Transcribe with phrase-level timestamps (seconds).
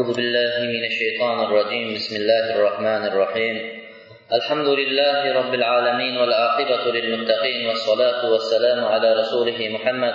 [0.00, 1.94] أعوذ بالله من الشيطان الرجيم.
[1.94, 3.56] بسم الله الرحمن الرحيم.
[4.32, 10.14] الحمد لله رب العالمين والعاقبة للمتقين والصلاة والسلام على رسوله محمد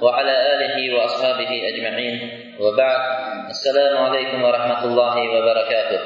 [0.00, 2.16] وعلى آله وأصحابه أجمعين.
[2.60, 3.02] وبعد
[3.52, 6.00] السلام عليكم ورحمة الله وبركاته.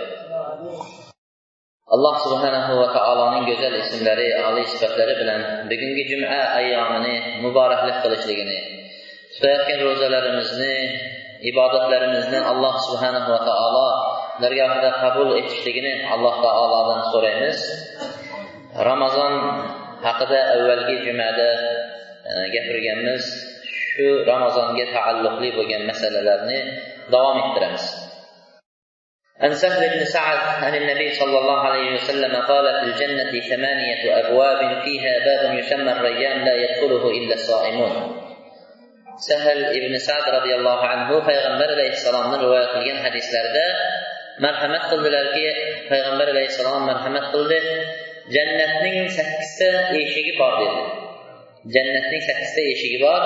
[1.94, 7.14] alloh subhanahu va taoloning go'zal ismlari oliy sifatlari bilan bugungi juma ayyomini
[7.46, 8.58] muboraklik qilishligini
[9.34, 10.76] tutayotgan ro'zalarimizni
[11.51, 13.87] ibodatlarimizni alloh subhanahu va taolo
[14.43, 17.59] dargohida qabul etishligini alloh taolodan so'raymiz
[18.89, 19.33] ramazon
[20.05, 21.51] haqida avvalgi jumada
[22.55, 23.23] gapirganmiz
[23.95, 26.59] shu ramazonga taalluqli bo'lgan masalalarni
[27.13, 27.85] davom ettiramiz
[29.43, 34.81] عن سهل بن سعد عن النبي صلى الله عليه وسلم قال في الجنة ثمانية أبواب
[34.83, 37.93] فيها باب يسمى الريان لا يدخله إلا الصائمون
[39.28, 43.66] sahl ibn sad roziyallohu anhu payg'ambar alayhissalomni rivoyat qilgan hadislarida
[44.44, 45.46] marhamat qildilarki
[45.90, 47.58] payg'ambar alayhissalom marhamat qildi.
[48.34, 49.68] Jannatning sakkizta
[50.02, 50.82] eshigi bor dedi.
[51.74, 53.22] Jannatning sakkizta eshigi bor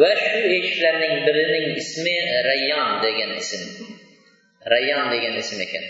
[0.00, 2.16] va shu eshiklarning birining ismi
[2.48, 3.62] rayyon degan ism.
[4.74, 5.84] Rayyon degan ism ekan.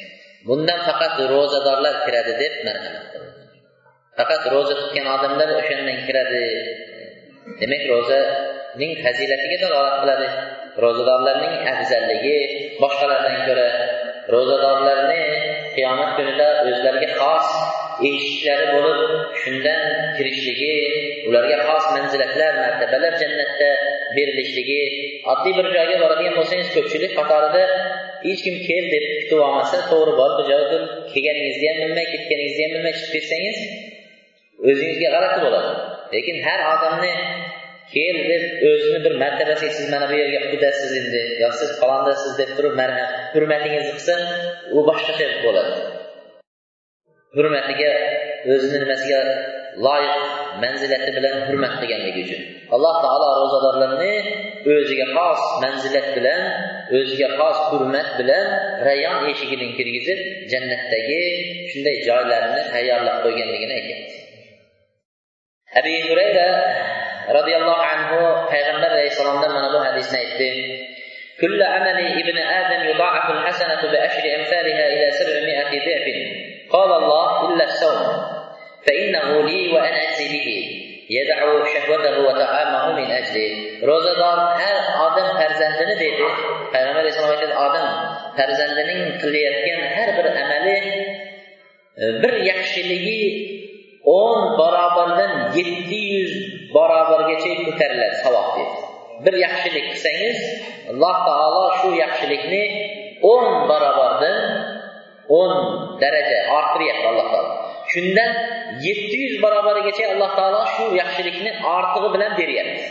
[0.48, 3.30] Bundan faqat ro'zadorlar kiradi deb marhamat qildi.
[4.18, 6.44] Faqat ro'za tutgan odamlar o'shandan kiradi.
[7.60, 8.20] Demak ro'za
[8.80, 10.28] ning fazilatiga dalolat qiladi.
[10.84, 12.38] Ro'zadorlarning afzalligi
[12.82, 13.68] boshqalardan ko'ra
[14.34, 15.22] ro'zadorlarni
[15.76, 17.48] qiyomat kunida o'zlariga xos
[18.10, 19.00] eshiklari bo'lib
[19.42, 19.82] shundan
[20.16, 20.74] kirishligi
[21.28, 23.70] ularga xos manzilatlar martabalar jannatda
[24.16, 24.82] berilishligi
[25.32, 27.64] oddiy bir joyga boradigan bo'lsangiz ko'pchilik qatorida
[28.26, 30.78] hech kim kel deb kutib olmasa to'g'ri bor bu joyga
[31.12, 33.58] kelganingizni ham bilmay ketganingizni ham bilmay chiqib ketsangiz
[34.70, 35.72] o'zingizga g'alati bo'ladi.
[36.14, 37.12] Lekin har odamni
[37.94, 41.22] keyin deb o'zini bir martabasiga siz mana bu yerga qudasiz endi.
[41.42, 42.98] Yo siz falondasiz deb turib mana
[43.34, 44.14] hurmatingizni qilsa
[44.76, 45.72] u boshqacha bo'ladi.
[47.36, 47.92] Hurmatiga
[48.52, 49.20] o'zini nimasiga
[49.86, 50.22] loyiq
[50.62, 52.42] manzilati bilan hurmat qilganligi uchun.
[52.74, 54.14] Alloh taolo ro'zadorlarni
[54.74, 56.42] o'ziga xos manzilat bilan
[56.98, 58.46] o'ziga xos hurmat bilan
[58.88, 60.20] rayon eshigidan kirgizib
[60.52, 61.22] jannatdagi
[61.70, 64.16] shunday joylarni tayyorlab qo'yganligini aytyapti.
[65.78, 66.48] Abi hurayra
[67.36, 68.18] roziyallohu anhu
[68.52, 70.50] payg'ambar alayhissalomdan mana bu hadisni aytdi
[71.42, 76.06] كل عمل ابن آدم يضاعف الحسنة بعشر أمثالها إلى سبعمائة ضعف
[76.70, 78.02] قال الله إلا الصوم
[78.86, 80.48] فإنه لي وأنا أجزي به
[81.10, 81.38] يدع
[81.74, 83.50] شهوته وطعامه من أجله
[83.90, 86.26] ro'zador har odam farzandini deydi
[86.72, 87.86] payg'ambar alayhissalom aytadi odam
[88.38, 90.76] farzandining qilayotgan har bir amali
[92.22, 93.20] bir yaxshiligi
[94.04, 96.32] o'n barobardan yetti yuz
[96.76, 98.70] barobargacha ko'tariladi savob deb
[99.24, 100.38] bir yaxshilik qilsangiz
[100.90, 102.64] alloh taolo shu yaxshilikni
[103.32, 104.38] o'n barobardan
[105.38, 105.52] o'n
[106.02, 107.52] daraja orttiryapti alloh taolo.
[107.92, 108.30] Shundan
[108.86, 112.84] yetti yuz barobarigacha alloh taolo shu yaxshilikni ortig'i bilan beryapti.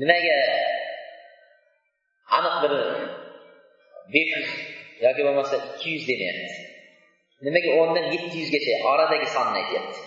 [0.00, 0.38] Nimaga
[2.36, 2.72] aniq bir
[4.14, 4.48] besh yuz
[5.04, 6.54] yoki bo'lmasa ikki yuz demayapti.
[7.46, 10.00] Nimaga o'ndan yetti yuzgacha oradagi sonni aytyapti.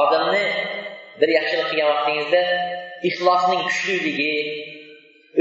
[0.00, 0.44] Odamni
[1.20, 2.42] bir yaxshilik qilgan vaqtingizda
[3.08, 4.34] ixlosning kuchliligi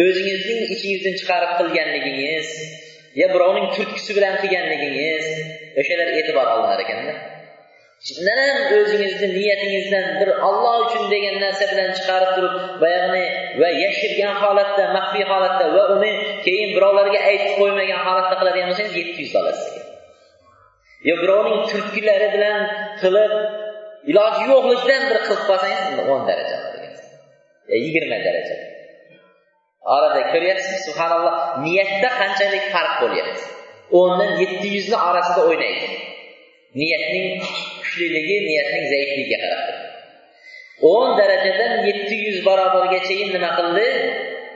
[0.04, 2.48] o'zingizning ichingizdan chiqarib qilganligingiz
[3.22, 5.26] yo birovning turtkisi bilan qilganligingiz
[5.82, 7.14] o'shalar e'tibor olinar ekanda
[8.08, 13.26] chindan ham o'zingizni niyatingizdan bir olloh uchun degan narsa bilan chiqarib turib boyag'ini
[13.62, 16.14] va yashirgan holatda maxfiy holatda va uni
[16.46, 19.74] keyin birovlarga aytib qo'ymagan holatda qiladigan bo'lsangiz yetti yuz olasiz
[21.10, 22.58] yo birovning turtkilari bilan
[23.02, 23.34] qilib
[24.12, 25.84] iloji yo'qligidan bir qilib qolsangiz
[26.16, 26.60] o'n daraja
[27.78, 28.56] yigirma daraja.
[29.96, 31.36] Orada ko'ryapsizmi subhanalloh
[31.66, 33.44] niyatda qanchalik farq bo'lyapti?
[34.00, 35.88] O'ndan yetti yuzni orasida o'ynaydi.
[36.80, 37.28] Niyatning
[37.90, 39.68] kuchliligi niyatning zaifligiga qarab
[40.94, 43.88] o'n darajadan yetti yuz barobargachayin nima qildi?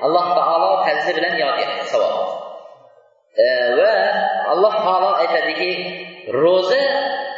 [0.06, 2.16] Alloh taolo fazli bilan yozyapti savob
[3.46, 3.46] e,
[3.78, 3.94] va
[4.54, 5.72] alloh taolo aytadiki
[6.44, 6.82] ro'za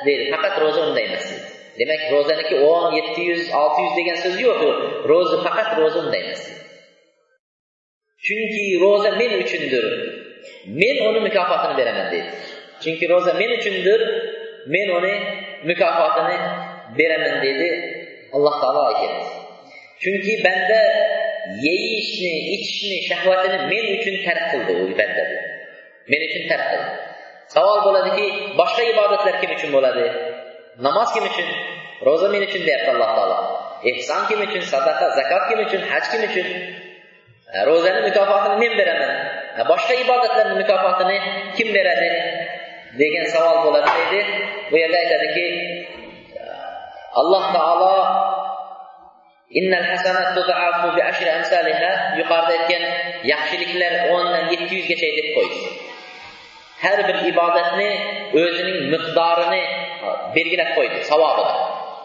[0.05, 1.27] deydi faqat ro'za unday emas.
[1.79, 4.61] Demak ro'zaniki o'n yetti yuz olti yuz degan so'z yo'q
[5.11, 6.43] ro'za faqat ro'za unday emas.
[8.25, 9.85] Chunki ro'za men uchundir.
[10.81, 12.29] Men uni mukofotini beraman deydi.
[12.83, 13.99] Chunki ro'za men uchundir
[14.73, 15.15] men uni
[15.69, 16.37] mukofotini
[16.97, 17.69] beraman deydi
[18.35, 19.25] alloh taolo aytyapti
[20.03, 20.81] chunki banda
[21.67, 25.25] yeyishni ichishni shahvatini men uchun tark qildi u banda
[26.11, 26.89] men uchun tark qildi.
[27.53, 28.25] Savol bo'ladiki
[28.59, 30.05] boshqa ibodatlar kim uchun bo'ladi?
[30.85, 31.47] Namoz kim uchun?
[32.07, 33.37] Ro'za men uchun deyapti alloh taolo.
[33.89, 34.63] Ehson kim uchun?
[34.73, 35.81] Sadaqa zakot kim uchun?
[35.91, 36.47] Haj kim uchun?
[37.69, 39.11] Ro'zani mukofotini men beraman.
[39.71, 41.17] Boshqa ibodatlarni mukofotini
[41.57, 42.09] kim beradi?
[43.01, 44.21] Degan savol bo'ladi deydi
[44.71, 45.47] bu yerda aytadiki
[47.21, 47.95] alloh taolo
[52.19, 52.83] yuqorida aytgan
[53.31, 55.59] yaxshiliklar o'ndan yetti yuzgacha deb qo'ydi.
[56.83, 57.89] Har bir ibodatni
[58.41, 59.63] o'zining miqdorini
[60.35, 61.53] belgilab qo'ydi savobini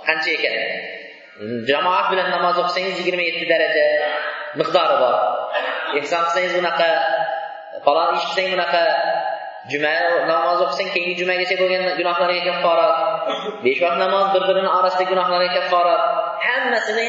[0.07, 0.55] qancha ekan?
[1.71, 3.87] Jamoat bilan namoz o'qisangiz yigirma yetti daraja
[4.61, 5.15] miqdori bor.
[5.99, 6.89] Ehson qilsangiz bunaqa
[7.85, 8.83] falon ish qilsangiz bunaqa
[9.73, 9.95] juma
[10.33, 12.95] namoz o'qisang keyingi jumagacha bo'lgan gunohlarga kafforat.
[13.65, 16.03] Besh vaqt namoz bir birini orasidagi gunohlarga kafforat.
[16.47, 17.07] Hammasini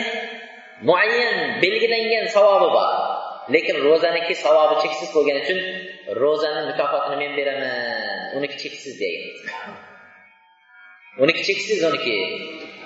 [0.88, 2.89] muayyan belgilangan savobi bor.
[3.53, 5.59] Lekin ro'zaniki savobi cheksiz bo'lgani uchun
[6.21, 8.19] ro'zani mukofotini men beraman.
[8.38, 9.25] Uniki cheksiz degan
[11.24, 12.18] uniki cheksiz uniki.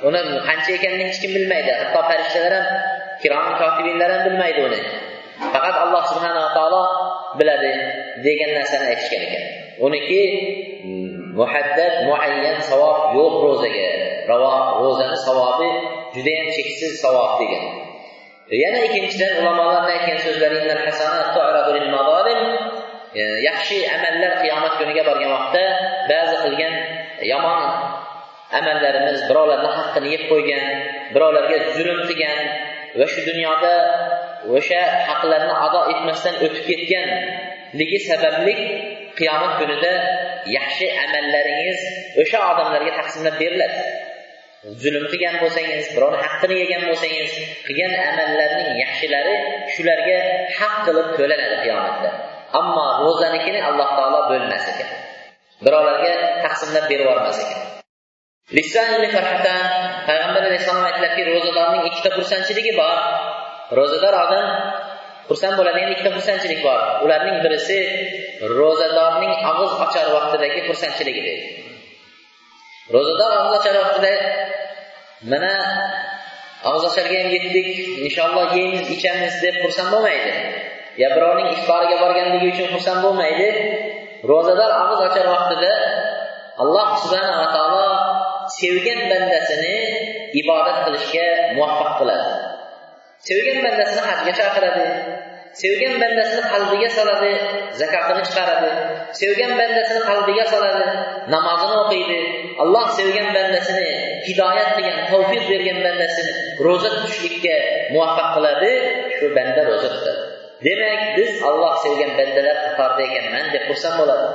[0.08, 1.72] Uni qancha ekanini hech kim bilmaydi.
[1.82, 2.66] Hatto farishtalar ham
[3.22, 4.80] kirom kotibinlar ham bilmaydi uni.
[5.54, 6.82] Faqat alloh subhanava taolo
[7.40, 7.72] biladi
[8.26, 9.44] degan narsani aytishgan ekan.
[9.80, 10.24] Uniki
[10.86, 13.90] mm, muhaddad muayyan savob yo'q ro'zaga.
[14.82, 15.70] Ro'zani savobi
[16.16, 17.66] judayam cheksiz savob degan.
[18.52, 20.58] E, yana ikkinchidan ulamolarni aytgan so'zlari
[23.16, 25.64] e, yaxshi amallar qiyomat kuniga borgan vaqtda
[26.12, 26.74] ba'zi qilgan
[27.32, 27.62] yomon
[28.60, 30.64] amallarimiz birovlarni haqqini yeb qo'ygan
[31.16, 32.40] birovlarga zulm qilgan
[33.00, 33.74] va shu dunyoda
[34.56, 38.56] o'sha haqlarni ado etmasdan o'tib ketganligi sababli
[39.20, 39.94] qiyomat kunida
[40.58, 41.80] yaxshi amallaringiz
[42.22, 43.80] o'sha odamlarga taqsimlab beriladi.
[44.84, 47.32] Zulm qilgan bo'lsangiz birovni haqqini yegan bo'lsangiz
[47.68, 49.36] qilgan amallarning yaxshilari
[49.74, 50.18] shularga
[50.58, 52.10] haq qilib to'lanadi qiyomatda.
[52.60, 54.90] Ammo ro'zanikini alloh taolo bo'lmas ekan.
[55.66, 56.14] Birovlarga
[56.46, 57.62] taqsimlab berib yubormas ekan.
[60.08, 62.98] Payg'ambar alayhissalom aytdilarki ro'zadorning ikkita xursandchiligi bor.
[63.78, 64.46] Ro'zador odam
[65.30, 66.80] xursand bo'ladigan ikkita xursandchilik bor.
[67.06, 67.80] Ularning birisi
[68.58, 71.66] ro'zadorning og'iz ochar vaqtidagi xursandchiligi deydi
[72.94, 74.14] ro'zador og'iz ochar vaqtida
[75.32, 75.54] mana
[76.70, 77.70] og'iz ocharga ham yetdik
[78.06, 80.32] inshaalloh yeymiz ichamiz deb xursand bo'lmaydi.
[81.02, 83.48] Yo birovning iftoriga borganligi uchun xursand bo'lmaydi.
[84.32, 85.74] Ro'zador og'iz ochar vaqtida
[86.64, 87.88] alloh subhanava taolo
[88.60, 89.76] sevgan bandasini
[90.42, 92.45] ibodat qilishga muvaffaq qiladi
[93.28, 94.88] sevgan bandasini hajga chaqiradi
[95.62, 97.32] sevgan bandasini qalbiga soladi
[97.80, 98.72] zakotini chiqaradi
[99.20, 100.86] sevgan bandasini qalbiga soladi
[101.34, 102.20] namozini o'qiydi.
[102.64, 103.88] Alloh sevgan bandasini
[104.28, 106.34] hidoyat qilgan tavfiq bergan bandasini
[106.66, 107.56] ro'za tutishlikka
[107.94, 108.72] muvaffaq qiladi
[109.18, 110.22] shu banda ro'za tutadi.
[110.66, 114.28] Demak biz alloh sevgan bandalar qatorida ekanman deb xursand bo'ladi.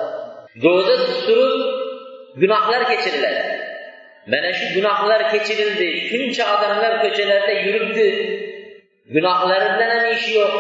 [0.65, 0.95] Ro'za
[1.27, 1.63] turib
[2.41, 3.43] gunohlar kechiriladi.
[4.33, 8.09] Mana shu gunohlar kechirildi shuncha odamlar ko'chalarda yuribdi
[9.15, 10.55] gunohlari bilan ham ishi yo'q.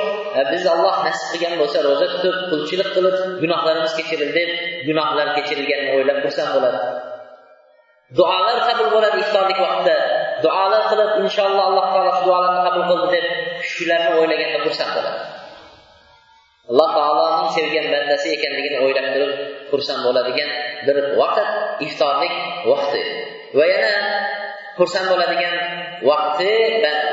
[0.52, 4.34] Biz alloh nasib qilgan bo'lsa ro'za tutib qulchilik qilib gunohlarimiz kechirildi.
[4.38, 4.50] Deb
[4.88, 6.78] gunohlar kechirilganini o'ylab xursand bo'ladi.
[8.18, 9.96] Duolar qabul bo'ladi iftorlik vaqtida.
[10.44, 13.26] Duolar qilib inshaalloh alloh taolo shu duolarni qabul qildi deb
[13.72, 15.20] shularni o'ylaganda xursand bo'ladi.
[16.70, 19.32] Alloh taoloning sevgan bandasi ekanligini o'ylab turib
[19.70, 20.50] xursand bo'ladigan
[20.86, 21.48] bir vaqt
[21.86, 22.34] iftorlik
[22.70, 23.00] vaqti.
[23.58, 23.92] Va yana
[24.80, 25.56] xursand bo'ladigan
[26.08, 26.52] vaqti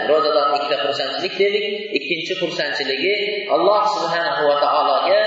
[0.09, 1.65] ro'zadorni ikkita xursandchilik dedik.
[1.97, 3.15] Ikkinchi xursandchiligi
[3.55, 5.21] alloh subhanahu va taologa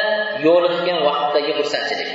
[0.46, 2.10] yo'liqgan vaqtdagi xursandchilik.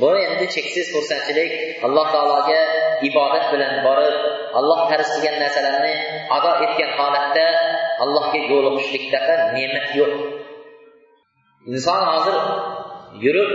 [0.00, 1.52] Bu endi cheksiz xursandchilik
[1.86, 2.60] alloh taologa
[3.08, 4.16] ibodat bilan borib
[4.58, 5.94] alloh farz qilgan narsalarni
[6.36, 7.46] ado etgan holatda
[8.04, 10.12] allohga yo'liqishlikdaqa ne'mat yo'q.
[11.72, 12.36] Inson hozir
[13.24, 13.52] yurib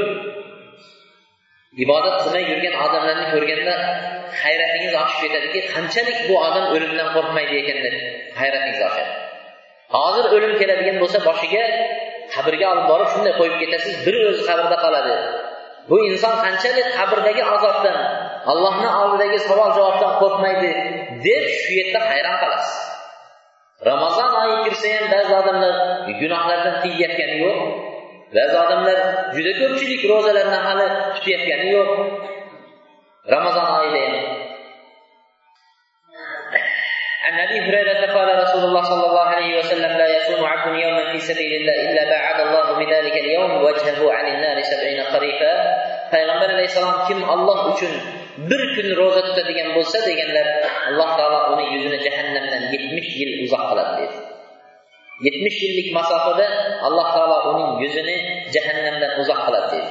[1.79, 3.75] ibodat qilmay yurgan odamlarni ko'rganda
[4.43, 7.95] hayratingiz oshib ketadiki qanchalik bu odam o'limdan qo'rqmaydi ekan deb
[8.39, 9.11] hayratingiz oshadi.
[9.95, 11.63] Hozir o'lim keladigan bo'lsa boshiga
[12.33, 15.15] qabrga olib borib shunday qo'yib ketasiz bir o'zi qabrda qoladi.
[15.89, 17.97] Bu inson qanchalik qabrdagi azobdan
[18.51, 20.71] allohni oldidagi savol javobdan qo'rqmaydi
[21.27, 22.75] deb shu yerda hayron qolasiz.
[23.89, 25.73] Ramazon oyi kirsa ham ba'zi odamlar
[26.21, 27.59] gunohlardan tiyayotgani yo'q.
[28.36, 28.98] ba'zi odamlar
[29.36, 31.90] juda ko'pchilik ro'zalarni hali tutayotgani yo'q
[33.34, 34.16] ramazon oyida ham
[37.26, 41.18] عن ابي هريره قال رسول الله صلى الله عليه وسلم لا يصوم عبد يوما في
[41.28, 45.52] سبيل الله الا بعد الله بذلك اليوم وجهه عن النار سبعين خريفا
[46.12, 47.92] payg'ambar alayhissalom kim olloh uchun
[48.50, 50.46] bir kun ro'za tutadigan bo'lsa deganlar
[50.88, 54.16] alloh taolo uni yuzini jahannamdan yetmish yil uzoq qiladi dedi
[55.25, 56.47] Yetmish yillik masofada
[56.87, 58.15] alloh taolo uning yuzini
[58.55, 59.89] jahannamdan uzoq qiladi deydi.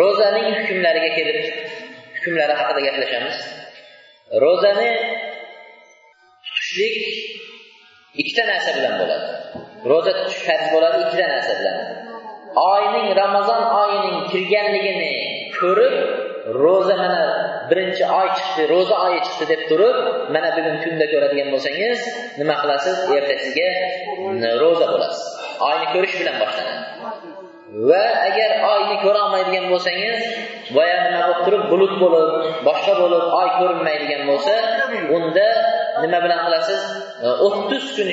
[0.00, 1.38] Ro'zaning hukmlariga kelib
[2.16, 3.36] hukmlari haqida gaplashamiz.
[4.44, 4.90] Ro'zani
[6.46, 6.96] tutishlik
[8.20, 9.26] ikkita narsa bilan bo'ladi.
[9.90, 11.76] Ro'za tutish farz bo'ladi ikkita narsa bilan.
[12.72, 15.12] Oyning ramazon oyining kirganligini
[15.58, 15.94] ko'rib
[16.46, 17.22] ro'za mana
[17.70, 19.96] birinchi oy chiqdi ro'za oyi chiqdi deb turib
[20.34, 22.00] mana bugun kunda ko'radigan bo'lsangiz
[22.40, 22.96] nima qilasiz?
[23.18, 23.70] Ertasiga
[24.62, 25.22] ro'za bo'lasiz.
[25.68, 26.82] Oyni ko'rish bilan boshlanadi.
[27.88, 30.18] Va agar oyni ko'rolmaydigan bo'lsangiz
[30.76, 31.62] boya nima bo'lib turib?
[31.72, 32.28] Bulut bo'lib
[32.68, 34.54] boshqa bo'lib oy ko'rinmaydigan bo'lsa
[35.16, 35.48] unda
[36.02, 36.82] nima bilan qilasiz?
[37.46, 38.08] o'ttiz kun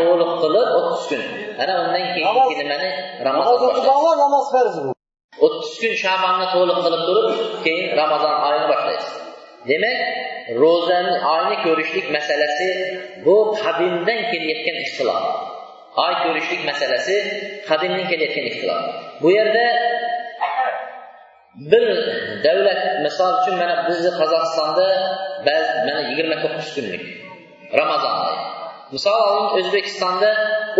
[0.00, 1.22] to'liq qilib o'ttiz kun.
[1.62, 2.90] Ana undan keyingi nimani?
[3.28, 4.97] ramazon namoz farz bu
[5.44, 7.26] o'ttiz kun shabonni to'liq qilib turib
[7.64, 9.14] keyin ramazon oyini boshlaysiz.
[9.70, 9.98] Demak
[10.62, 12.68] ro'zani oyni ko'rishlik masalasi
[13.26, 15.22] bu qadimdan kelayotgan ixtilof.
[16.04, 17.16] Oy ko'rishlik masalasi
[17.68, 18.82] qadimdan kelayotgan ixtilof.
[19.22, 19.66] Bu yerda
[21.70, 21.84] bir
[22.46, 24.88] davlat misol uchun mana bizni qozog'istonda
[25.48, 27.04] ba'zi mana yigirma to'qqiz kunlik
[27.80, 28.40] ramazon oyi.
[28.94, 30.30] Misol oling o'zbekistonda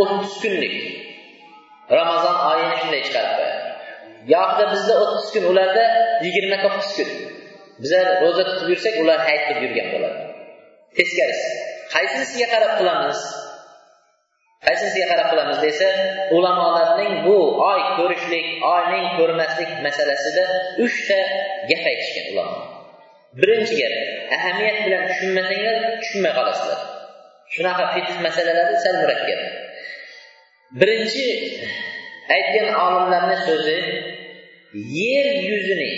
[0.03, 0.77] o'ttiz kunlik
[1.99, 3.58] ramazon oyini shunday chiqarib qo'yadi
[4.35, 5.85] yoqda bizda o'ttiz kun ularda
[6.25, 7.11] yigirma to'qqiz kun.
[7.83, 10.21] Bizlar ro'za tutib yursak ular hayit qilib yurgan bo'ladi.
[10.99, 11.49] Teskarisi
[11.95, 13.21] qaysinisiga qarab qilamiz
[14.67, 15.89] qaysinisiga qarab qilamiz desa
[16.37, 17.37] ulamolarning bu
[17.71, 20.45] oy ko'rishlik oyning ko'rmaslik masalasida
[20.87, 21.19] uchta
[21.71, 22.59] gap aytishgan ulamo
[23.41, 23.95] birinchi gap
[24.37, 26.81] ahamiyat bilan tushunmasanglar tushunmay qolasizlar.
[27.55, 29.41] Shunaqa fiqh masalalari sal murakkab.
[30.81, 31.27] Birinchi
[32.37, 33.79] aytgan olimlarni so'zi
[34.75, 35.91] yer yuzini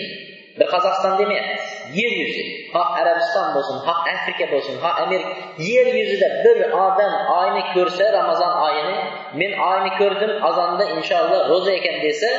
[0.58, 1.64] bir qozog'iston demayapmiz
[2.00, 2.42] yer yuzi.
[2.72, 5.32] Xoh arabiston bo'lsin xoh afrika bo'lsin xoh amerika
[5.70, 8.96] yer yuzida bir odam oyni ko'rsa ramazon oyini
[9.40, 12.30] men oyni ko'rdim azonda inshaalloh ro'za ekan desa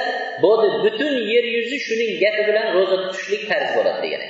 [0.44, 4.24] bo'ldi butun yer yuzi shuning gapi bilan ro'za tutishlik farz bo'ladi degan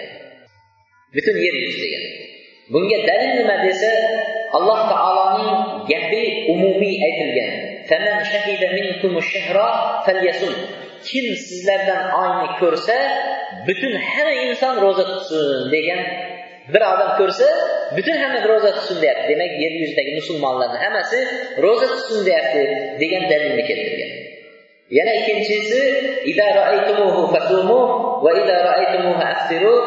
[1.15, 2.03] butun yer yuzi degan
[2.73, 3.91] bunga dalil nima desa
[4.57, 5.51] alloh taoloning
[5.91, 7.51] gapi umumiy aytilgan.
[11.07, 12.97] Kim sizlardan oyni ko'rsa
[13.67, 16.01] butun hamma inson ro'za tutsin degan
[16.73, 17.47] bir odam ko'rsa
[17.97, 19.25] butun hamma ro'za tutsin deyapti.
[19.31, 21.19] Demak yer yuzidagi musulmonlarni hammasi
[21.65, 22.61] ro'za tutsin deyapti
[23.01, 24.11] degan dalilni keltirgan.
[24.97, 25.81] Yana ikkinchisi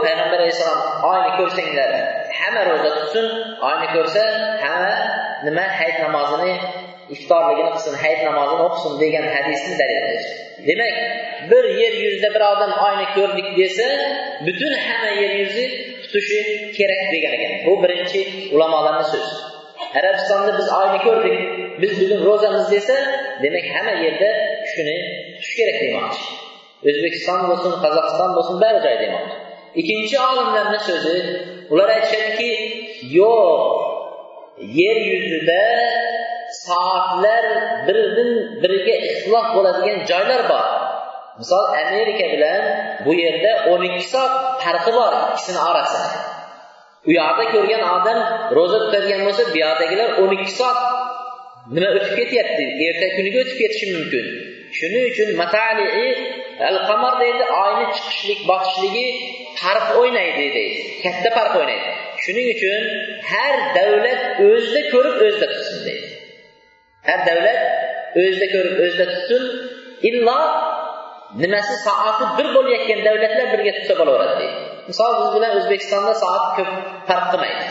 [0.04, 0.80] payg'ambar alayhissalom
[1.10, 1.90] oyni ko'rsanglar
[2.40, 3.26] hamma ro'za tutsin.
[3.68, 4.22] Oyni ko'rsa
[4.64, 4.94] hamma
[5.46, 5.64] nima?
[5.78, 6.52] Hayit namozini
[7.14, 10.04] iftorligini qilsin hayit namozini o'qisin degan hadisni dalil
[10.68, 10.94] demak
[11.50, 13.86] bir yer yuzida bir odam oyni ko'rdik desa
[14.46, 15.64] butun hamma yer yuzi
[16.02, 16.38] tutishi
[16.76, 18.20] kerak degan ekan bu birinchi
[18.54, 19.34] ulamolarni so'zi
[19.98, 21.36] arabistonda biz oyni ko'rdik
[21.82, 22.96] biz bugun ro'zamiz desa
[23.42, 24.30] demak hamma yerda
[24.72, 24.96] shuni
[25.34, 26.24] tutish kerak demoqchi
[26.88, 29.36] o'zbekiston bo'lsin qozog'iston bo'lsin bari joy demoqchi
[29.80, 31.16] ikkinchi olimlarni so'zi
[31.72, 32.50] ular aytishadiki
[33.18, 33.60] yo'q
[34.80, 35.62] yer yuzida
[36.66, 37.44] soatlar
[37.86, 38.30] biridan
[38.62, 40.66] biriga ixtilof bo'ladigan joylar bor.
[41.40, 42.62] Misol amerika bilan
[43.04, 44.32] bu yerda o'n ikki soat
[44.62, 46.08] farqi bor ikkisini orasida.
[47.08, 48.18] U yoqda ko'rgan odam
[48.56, 50.78] ro'za tutadigan bo'lsa bu yoqdagilar o'n ikki soat
[51.74, 52.64] nima o'tib ketyapti?
[52.88, 54.26] Erta kuniga o'tib ketishi mumkin.
[54.78, 56.08] Shuning uchun matalii
[56.68, 59.06] al qamar deydi oyni chiqishlik botishligi
[59.60, 60.80] farq o'ynaydi deydi.
[61.04, 61.88] Katta farq o'ynaydi.
[62.24, 62.82] Shuning uchun
[63.32, 66.13] har davlat o'zida ko'rib o'zida tutsin deydi.
[67.08, 67.58] Har davlat
[68.22, 69.42] o'zida ko'rib o'zida tutsin
[70.10, 70.38] illo
[71.42, 74.56] nimasi soati bir bo'layotgan davlatlar birga tutsa bo'laveradi deydi.
[74.90, 76.70] Misol biz bilan o'zbekistonda soat ko'p
[77.08, 77.64] farq qilmaydi.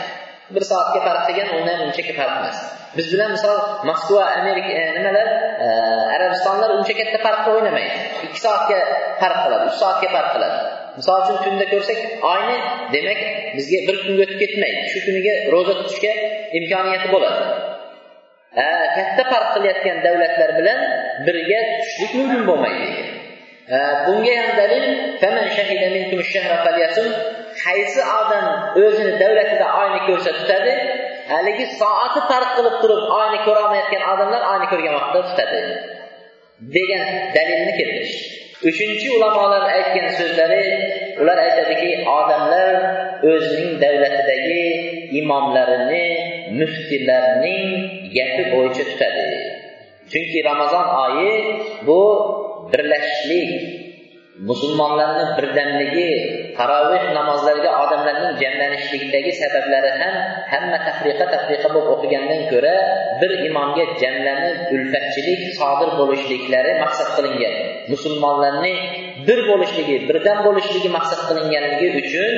[0.54, 2.58] Bir soatga farq qilgan undan uncha farq emas
[2.96, 3.56] biz bilan misol
[3.88, 5.28] moskva amerika e, nimalar
[5.64, 5.68] e,
[6.16, 7.96] arabistonlar uncha katta farqda o'ynamaydi.
[8.26, 8.78] Ikki soatga
[9.20, 10.58] farq qiladi uch soatga farq qiladi.
[10.98, 12.00] Misol uchun tunda ko'rsak
[12.32, 12.56] oyni
[12.94, 13.20] demak
[13.56, 14.80] bizga bir kunga o'tib ketmaydi.
[14.92, 16.12] Shu kuniga ro'za tutishga
[16.58, 17.40] imkoniyati bo'ladi.
[18.96, 20.78] Katta farq qilayotgan davlatlar bilan
[21.26, 22.88] birga tushishlik mumkin bo'lmaydi.
[24.06, 24.84] Bunga ham dalil
[27.62, 28.46] qaysi odam
[28.84, 30.72] o'zini davlatida oyni ko'rsa tutadi
[31.32, 35.60] haligi soati farq qilib turib oyni ko'rolmayotgan odamlar oyni ko'rgan vaqtda tutadi
[36.76, 37.04] degan
[37.36, 38.16] dalilni keltirish.
[38.70, 40.64] Uchinchi ulamolar aytgan so'zlari
[41.22, 42.74] ular aytadiki odamlar
[43.32, 44.64] o'zining davlatidagi
[45.20, 46.06] imomlarini
[46.60, 47.66] muftiylarning
[48.16, 49.26] gapi bo'yicha tutadi.
[50.12, 51.32] Chunki ramazon oyi
[51.86, 52.00] bu
[52.72, 53.50] birlashishlik
[54.34, 56.10] musulmonlarni birdamligi
[56.58, 60.14] taroveh namozlariga odamlarning jamlanishlikdagi sabablari ham
[60.52, 62.74] hamma tafriqa tafriqa bo'lib o'qigandan ko'ra
[63.20, 67.54] bir imomga jamlanib ulfatchilik sodir bo'lishliklari maqsad qilingan.
[67.92, 68.74] Musulmonlarni
[69.28, 72.32] bir bo'lishligi birdam bo'lishligi maqsad qilinganligi uchun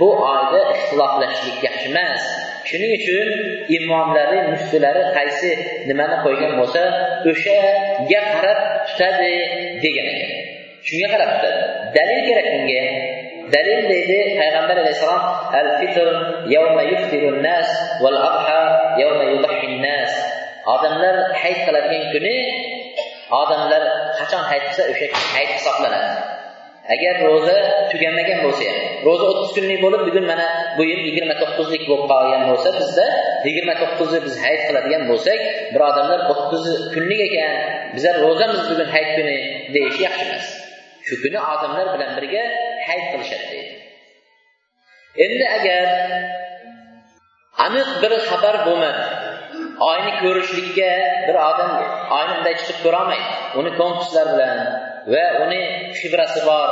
[0.00, 2.22] bu oyda ixtiloflashishlik yaxshi emas.
[2.70, 3.28] Shuning uchun
[3.78, 5.50] imomlari muftilari qaysi
[5.90, 6.82] nimani qo'ygan bo'lsa
[7.30, 9.32] o'shaga qarab tutadi
[9.82, 10.30] degan ekan.
[10.86, 11.60] Shunga qarab tutadi.
[11.96, 12.84] Dalil kerak bunga.
[13.54, 15.22] Dalil deydi payg'ambar alayhissalom
[15.60, 16.08] al fitr
[16.54, 17.68] yawma yuftirun nas
[18.02, 18.62] val adha
[19.02, 20.12] yawma yudahhin nas
[20.74, 22.36] odamlar hayit qiladigan kuni
[23.42, 23.82] odamlar
[24.18, 26.10] qachon hayit qilsa o'sha hayit hisoblanadi.
[26.94, 27.58] Agar ro'za
[27.90, 30.46] tugamagan bo'lsa ham ro'za o'ttiz kunlik bo'lib bugun mana
[30.78, 33.06] bu yil yigirma to'qqizlik bo'lib qolgan bo'lsa bizda
[33.46, 35.40] yigirma to'qqizni biz hayit qiladigan bo'lsak
[35.74, 36.64] birodarlar o'ttiz
[36.94, 37.52] kunlik ekan
[37.94, 39.36] bizlar ro'zamiz bugun hayit kuni
[39.74, 40.46] deyish yaxshi emas.
[41.06, 42.44] Shu kuni odamlar bilan birga
[42.88, 43.72] hayit qilishadi deydi.
[45.24, 45.86] Endi agar
[47.66, 49.04] aniq bir xabar bo'lmadi
[49.90, 50.90] oyni ko'rishlikka
[51.26, 51.70] bir odam
[52.16, 53.28] oyni bunday chiqib ko'rolmaydi
[53.60, 54.58] uni kompaslar bilan
[55.12, 55.60] va uni
[56.00, 56.70] xibrasi bor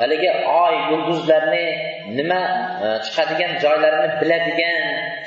[0.00, 0.30] haligi
[0.62, 1.64] oy yulduzlarni
[2.18, 2.40] nima
[2.84, 4.78] e, chiqadigan joylarini biladigan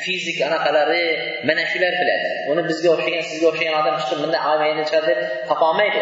[0.03, 1.05] fizik anaqalari
[1.49, 2.27] mana shular biladi.
[2.51, 6.01] Uni bizga o'xshagan sizga o'xshagan odam chiqib bunday oyni chiqadi deb topolmaydi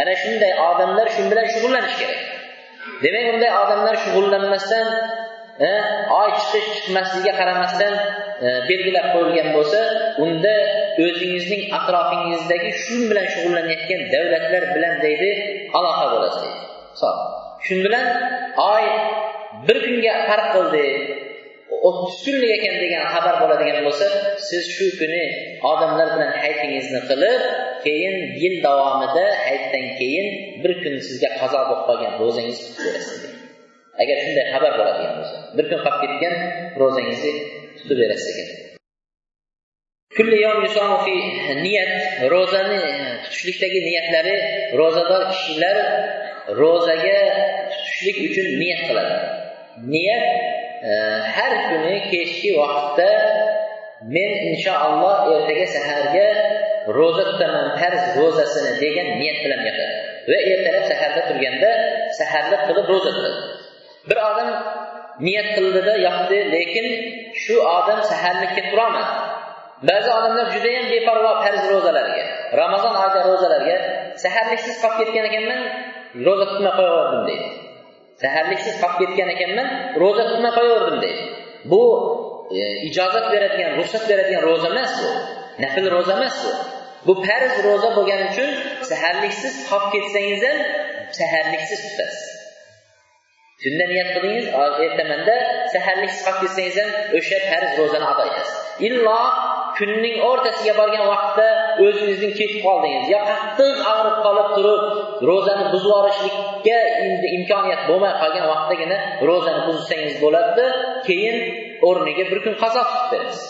[0.00, 2.20] ana shunday odamlar shu bilan shug'ullanishi kerak.
[3.04, 4.86] Demak bunday odamlar shug'ullanmasdan
[5.68, 5.70] e,
[6.20, 7.94] oy chiqish chiqmasligiga qaramasdan
[8.46, 9.80] e, belgilab qo'yilgan bo'lsa
[10.24, 10.54] unda
[11.04, 15.30] o'zingizning atrofingizdagi shu bilan shug'ullanayotgan davlatlar bilan deydi
[15.78, 16.66] aloqa bo'lasiz deydi.
[17.64, 18.06] Kun bilan
[18.74, 18.84] oy
[19.66, 20.86] bir kunga farq qildi.
[21.88, 24.06] O'ttiz kunlik ekan degan xabar bo'ladigan bo'lsa
[24.48, 25.22] siz shu kuni
[25.70, 27.42] odamlar bilan haytingizni qilib
[27.84, 30.26] keyin yil davomida hayitdan keyin
[30.62, 33.18] bir kun sizga qazo bo'lib qolgan ro'zangizni tutib berasiz
[34.02, 36.34] agar shunday xabar bo'ladigan bo'lsa bir kun qolib ketgan
[36.82, 37.32] ro'zangizni
[37.78, 38.60] tutib berasiz ekan
[41.66, 41.92] niyat
[42.32, 42.80] ro'zani
[43.24, 44.34] tutishlikdagi niyatlari
[44.80, 45.76] ro'zador kishilar
[46.60, 47.18] ro'zaga
[47.70, 49.16] tutishlik uchun niyat qiladi.
[49.92, 50.24] Niyat
[50.90, 50.92] e,
[51.34, 53.10] har kuni kechki vaqtda
[54.14, 56.26] men inshaalloh ertaga saharga
[56.98, 59.94] ro'za tutaman farz ro'zasini degan niyat bilan yotadi
[60.30, 61.70] va ertalab saharda turganda
[62.18, 63.38] saharda qilib ro'za tutadi
[64.08, 64.48] bir odam
[65.26, 66.86] niyat qildida yotdi lekin
[67.42, 69.12] shu odam saharlikka turolmadi.
[69.88, 72.24] Ba'zi odamlar judayam beparvo farz ro'zalarga
[72.60, 73.76] ramazon oyida ro'zalarga
[74.24, 75.60] saharliksiz qolib ketgan ekanman
[76.26, 77.48] ro'za tutmay qo'yaverdim deydi.
[78.22, 79.68] Saharliksiz qolib ketgan ekanman
[80.02, 81.22] ro'za tutmay qo'yaverdim deydi.
[81.70, 81.82] Bu
[82.58, 85.10] e, ijozat beradigan ruxsat beradigan ro'za emas bu.
[85.62, 86.52] Nafl ro'za emas bu.
[87.06, 88.50] Bu farz ro'za bo'lgani uchun
[88.90, 90.58] saharliksiz qolib ketsangiz ham
[91.18, 92.26] saharliksiz tutasiz.
[93.62, 94.46] Tunda niyat qildingiz
[94.86, 95.36] ertamanda
[95.74, 98.56] saharliksiz qolib ketsangiz ham o'sha farz ro'zani ado etasiz.
[98.88, 99.20] Illo
[99.80, 101.46] kunning o'rtasiga borgan vaqtda
[101.84, 103.04] o'zingizdan ketib qoldingiz.
[103.14, 104.82] Yo qattiq og'rib qolib turib
[105.28, 106.78] ro'zani buzib yuborishlikka
[107.38, 108.96] imkoniyat bo'lmay qolgan vaqtdagina
[109.28, 110.66] ro'zani buzsangiz bo'ladida
[111.08, 111.36] keyin
[111.88, 113.48] o'rniga bir kun qazo qilib berasiz.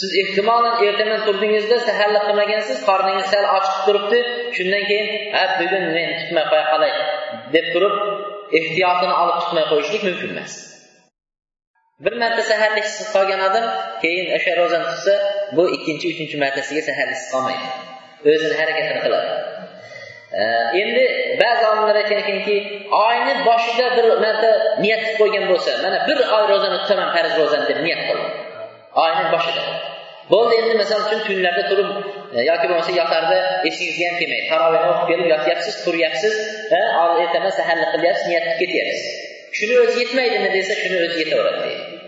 [0.00, 4.18] Siz ehtimoldan ertaman turdingizda saharlik qilmagansiz qorningiz sal ochiq turibdi
[4.56, 6.92] shundan keyin ha bugun men tutmay qo'ya qolay
[7.54, 7.94] deb turib
[8.58, 10.52] ehtiyotini olib tutmay qo'yishlik mumkin emas.
[12.04, 13.64] Bir marta saharliksiz qolgan odam
[14.02, 15.14] keyin o'sha ro'zani tutsa
[15.56, 17.66] bu ikkinchi uchinchi martasiga saharliksiz qolmaydi
[18.32, 19.30] o'zini harakatini qiladi
[20.82, 21.04] endi
[21.42, 22.56] ba'zi olimlar aytgan ekanki
[23.06, 24.50] oyni boshida bir marta
[24.84, 28.26] niyat qilib qo'ygan bo'lsa mana bir oy ro'zani tutaman farz ro'zani deb niyat qildi
[29.04, 29.62] oyni boshida
[30.32, 31.88] bo'ldi endi misol uchun tunlarda turib
[32.36, 36.34] e, yoki bo'lmasa yotarda esingizga ham kelmaydi tarovehni o'qib kelib yotyapsiz turyapsiz
[37.24, 41.62] ertaman saharlik qilyapsiz niyat qilib ketyapsiz shuni o'zi yetmaydimi desa shuni o'zi yetaveradi.
[41.66, 41.98] Deydi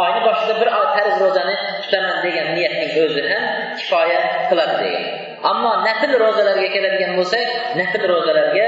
[0.00, 3.44] oyni boshida bir oy farz ro'zani tutaman degan niyatning o'zi ham
[3.78, 5.04] kifoya qiladi degan.
[5.50, 7.48] Ammo nafl ro'zalarga keladigan bo'lsak
[7.80, 8.66] nafl ro'zalarga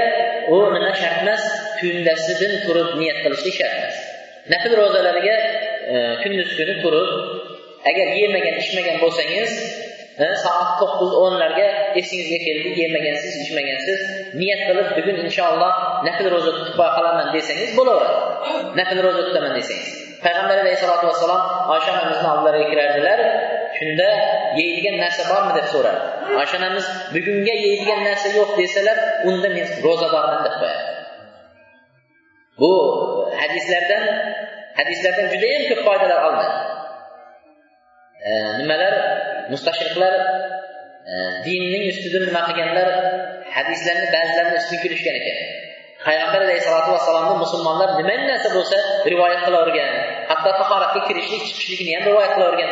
[0.55, 1.43] u nima shart emas
[1.79, 3.97] tundasidan turib niyat qilishlik shart emas.
[4.53, 5.35] Nafl ro'zalarga
[5.93, 7.09] e, kunduz kuni turib
[7.89, 9.51] agar yemagan ichmagan bo'lsangiz
[10.43, 11.67] soat to'qqiz o'nlarga
[11.99, 13.99] esingizga keldi yemagansiz ichmagansiz
[14.41, 15.71] niyat qilib bugun inshaalloh
[16.07, 18.15] nafl ro'za tutib qolaman desangiz bo'laveradi.
[18.79, 19.89] Nafl ro'za tutaman desangiz.
[20.25, 21.41] Payg'ambar alayhisalotu vassalom
[21.73, 23.19] oysha onamizni oldilariga kirardilar.
[23.77, 24.09] Shunda
[24.59, 25.99] yeydigan narsa bormi deb so'radi.
[26.41, 28.97] Oysha onamiz bugunga yeydigan narsa yo'q desalar
[29.29, 30.83] unda men ro'zadorman deb qo'yadi.
[32.61, 32.71] Bu
[33.41, 34.03] hadislardan
[34.79, 36.70] hadislardan judayam ko'p foydalar olinadi
[38.29, 38.31] E,
[38.61, 38.93] nimalar?
[39.53, 40.13] Mustashriqlar
[41.11, 41.13] e,
[41.45, 42.89] dinning ustida nima qilganlar?
[43.55, 45.37] Hadislarni ba'zilarini ustidan kulishgan ekan.
[46.05, 48.77] Payg'ambar alayhisalotu vassalomni musulmonlar nima narsa bo'lsa
[49.11, 49.89] rivoyat qilavergan.
[50.31, 52.71] Hatto tahoratga kirishlik chiqishlikni ham rivoyat qilavergan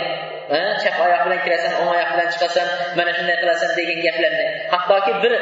[0.81, 2.67] chap oyoq bilan kirasan o'ng oyoq bilan chiqasan
[2.97, 4.45] mana shunday qilasan degan gaplarni.
[4.73, 5.33] Hattoki bir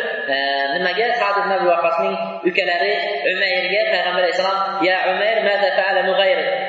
[0.76, 1.06] nimaga?
[1.22, 2.16] Sad ibn abi vaqosning
[2.50, 2.94] ukalari
[3.34, 5.38] umayrga payg'ambar alayhissalom ya umayr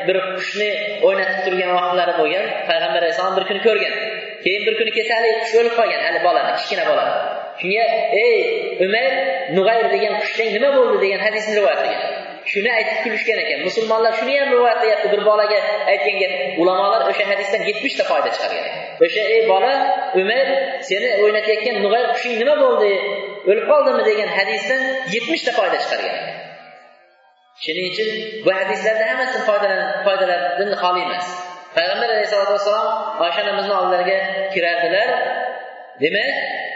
[0.09, 0.71] bir qushni
[1.07, 3.95] o'ynatib turgan vaqtlari bo'lgan payg'ambar alayhissalom bir kuni ko'rgan.
[4.45, 7.15] Keyin bir kuni kecha haligi qush o'lib qolgan hali bolani kichkina bolani
[7.61, 7.85] shunga
[8.25, 8.35] ey
[8.87, 9.13] umayr
[9.57, 10.97] nug'ayr degan qushning nima bo'ldi?
[11.05, 12.18] degan hadisni rivoyat qilgan.
[12.53, 13.59] Shuni aytib kulishgan ekan.
[13.69, 15.09] Musulmonlar shuni ham rivoyat qilyapti.
[15.15, 15.59] Bir bolaga
[15.93, 16.29] aytganga
[16.63, 18.67] ulamolar o'sha hadisdan yetmishta foyda chiqargan.
[19.05, 19.73] O'sha ey bola
[20.21, 20.47] umar
[20.89, 22.93] seni o'ynatayotgan nug'ay qushing nima bo'ldi?
[23.51, 24.03] O'lib qoldimi?
[24.11, 24.81] degan hadisdan
[25.15, 26.17] yetmishta foyda chiqargan.
[27.65, 28.09] Shuning uchun
[28.45, 29.39] bu hadislarda hammasi
[30.07, 31.27] foydalardan xoli emas.
[31.77, 32.89] Payg'ambar alayhisalotu vassalom
[33.25, 34.19] oysha onamizni oldilariga
[34.55, 35.09] kirardilar.
[36.03, 36.31] Demak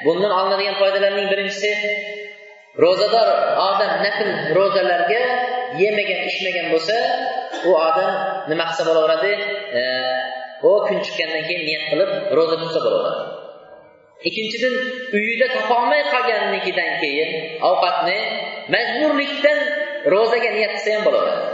[0.07, 1.71] bundan olinadigan foydalarning birinchisi
[2.81, 3.29] ro'zador
[3.69, 5.23] odam nafl ro'zalarga
[5.83, 6.97] yemagan ichmagan bo'lsa
[7.69, 8.13] u odam
[8.51, 9.33] nima qilsa bo'laveradi?
[9.79, 9.83] E,
[10.69, 13.23] u kun chiqqandan keyin niyat qilib ro'za tutsa bo'laveradi.
[14.29, 14.75] Ikkinchidan
[15.19, 17.31] uyida topolmay qolganligidan keyin
[17.71, 18.19] ovqatni
[18.75, 19.59] majburlikdan
[20.15, 21.45] ro'zaga niyat qilsa ham bo'laveradi.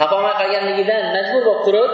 [0.00, 1.92] Topolmay qolganligidan majbur bo'lib turib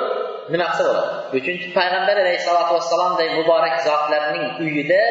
[0.52, 1.10] nima qilsa bo'ladi?
[1.38, 5.02] Uchinchi payg'ambar alayhisalotu vassalomday muborak zotlarning uyida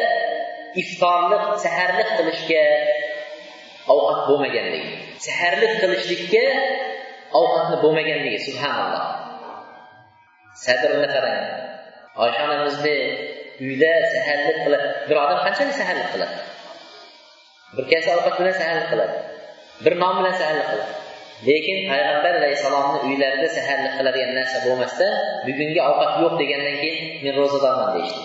[0.82, 2.64] iftorlik saharlik qilishga
[3.94, 4.92] ovqat bo'lmaganligi.
[5.26, 6.44] Saharlik qilishlikka
[7.40, 9.04] ovqatni bo'lmaganligi subhanalloh.
[10.64, 11.42] Sadrni qarang.
[12.22, 12.96] Oysha onamizni
[13.66, 16.36] uyda saharlik qiladi bir odam qanchalik saharlik qiladi?
[17.76, 19.16] Bir kasa ovqat bilan saharlik qiladi
[19.84, 20.94] bir non bilan saharlik qiladi.
[21.48, 25.12] Lekin payg'ambar alayhissalomni uylarida saharlik qiladigan narsa bo'lmasdan
[25.46, 28.22] bugungi ovqat yo'q degandan keyin men ro'zadorman deyishdi.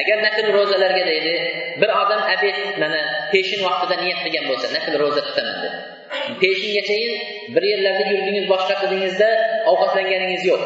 [0.00, 1.34] Agar nafl ro'zalarga deydi
[1.80, 3.00] bir odam abed mana
[3.32, 5.74] peshin vaqtida niyat qilgan bo'lsa nafl ro'za tutaman deb
[6.42, 7.14] peshingachayin
[7.54, 9.28] bir yerlarda yurdingiz boshqa qildingizda
[9.70, 10.62] ovqatlanganingiz yo'q.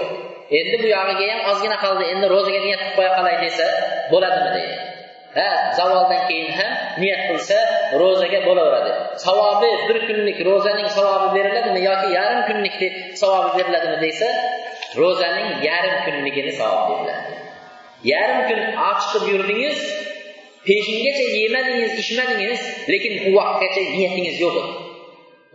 [0.59, 3.67] Endi bu yog'iga ham ozgina qoldi endi ro'zaga niyat qilib qo'ya qolay desa
[4.13, 4.77] bo'ladimi deydi.
[5.39, 7.57] Ha zavoldan keyin ham niyat qilsa
[8.03, 8.93] ro'zaga bo'laveradi.
[9.27, 12.77] Savobi bir kunlik ro'zaning savobi beriladimi yoki yarim kunlik
[13.23, 14.29] savobi beriladimi desa
[15.01, 17.44] ro'zaning yarim kunligini savob beriladi
[18.13, 19.79] yarim kun och chiqib yurdingiz
[20.67, 22.61] peshingacha yemadingiz ichmadingiz
[22.93, 24.73] lekin u vaqtgacha niyatingiz yo'q edi.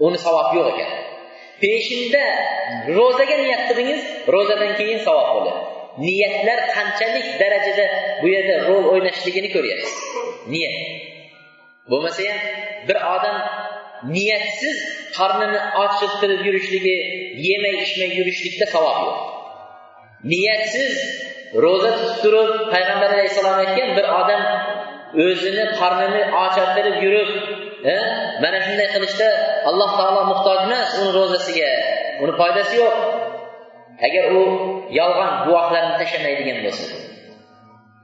[0.06, 0.92] Uni savob yo'q ekan.
[1.64, 2.26] Peshinda
[2.98, 4.02] ro'zaga niyat qildingiz
[4.36, 5.60] ro'zadan keyin savob bo'ladi
[6.08, 7.86] niyatlar qanchalik darajada
[8.22, 9.96] bu yerda rol o'ynashligini ko'ryapsiz.
[10.54, 10.78] Niyat.
[11.92, 12.40] Bo'lmasa ham
[12.88, 13.38] bir odam
[14.16, 14.78] niyatsiz
[15.18, 16.98] qornini ochiltirib yurishligi
[17.48, 19.18] yemay ichmay yurishlikda savob yo'q.
[20.32, 20.94] Niyatsiz
[21.64, 24.42] ro'za tutib turib payg'ambar alayhissalom aytgan bir odam
[25.26, 27.30] o'zini qornini ochartirib yurib
[27.94, 27.96] e,
[28.44, 29.28] mana shunday qilishda
[29.70, 31.72] alloh taolo muhtoj emas uni ro'zasiga
[32.24, 32.96] uni foydasi yo'q.
[34.08, 34.42] Agar u
[35.00, 36.86] yolg'on guvohlarni tashlamaydigan bo'lsa.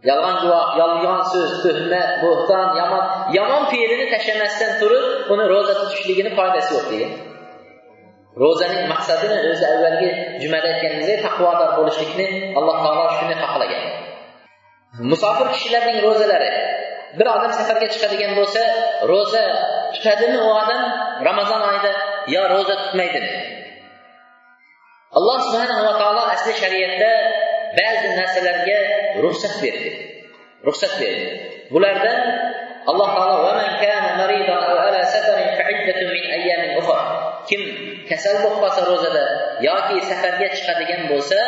[0.09, 3.03] Yolg'on guvoh yolg'on so'z tuhmat bo'xton yomon
[3.37, 7.11] yomon fe'lini tashlamasdan turib uni ro'za tutishligini foydasi yo'q degan.
[8.43, 10.09] Ro'zaning maqsadini o'zi avvalgi
[10.43, 12.27] jumada aytganimizdek taqvodor bo'lishlikni
[12.59, 13.83] alloh taolo shuni xohlagan.
[15.11, 16.51] Musofir kishilarning ro'zalari.
[17.19, 18.61] Bir odam safarga chiqadigan bo'lsa
[19.11, 19.43] ro'za
[19.95, 20.81] tutadimi u odam?
[21.29, 21.91] Ramazon oyida
[22.35, 23.31] yo ro'za tutmaydimi?
[25.17, 27.11] Alloh subhanahu va taolo asli shariatda
[27.79, 28.77] ba'zi narsalarga
[29.23, 29.91] ruxsat berdi.
[30.67, 31.27] Ruxsat berdi.
[31.73, 32.17] Bulardan
[32.91, 33.35] alloh taolo
[37.49, 37.61] kim
[38.09, 39.25] kasal bo'lib qolsa ro'zada
[39.67, 41.39] yoki safarga chiqadigan bo'lsa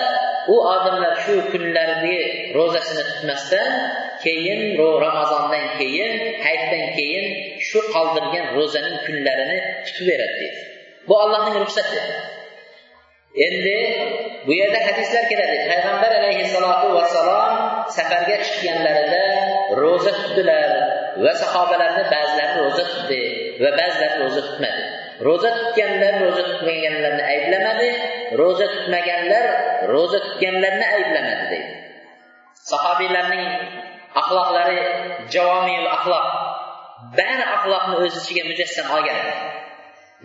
[0.53, 2.17] u odamlar shu kunlarni
[2.57, 3.69] ro'zasini tutmasdan
[4.23, 4.62] keyin
[5.05, 6.12] ramazondan keyin
[6.45, 7.25] hayitdan keyin
[7.67, 10.60] shu qoldirgan ro'zaning kunlarini tutaveradi beradi deydi.
[11.07, 11.99] Bu allohning ruxsati.
[13.47, 13.77] Endi
[14.47, 15.57] bu yerda hadislar keladi.
[15.71, 17.53] Payg'ambar alayhissalotu vassalom
[17.97, 19.23] safarga chiqqanlarida
[19.81, 20.69] ro'za tutdilar
[21.23, 23.21] va sahobalarni ba'zilari ro'za tutdi
[23.62, 24.83] va ba'zilari ro'za tutmadi.
[25.25, 27.89] Ro'za tutganlar ro'za tutmaganlarni ayblamadi.
[28.39, 29.45] Ro'za tutmaganlar
[29.93, 31.73] ro'za tutganlarni ayblamadi deydi.
[32.71, 33.45] Sahobiylarning
[34.21, 34.80] axloqlari
[35.34, 36.27] javomil axloq.
[37.17, 39.19] Bari axloqni o'z ichiga mujassam olgan.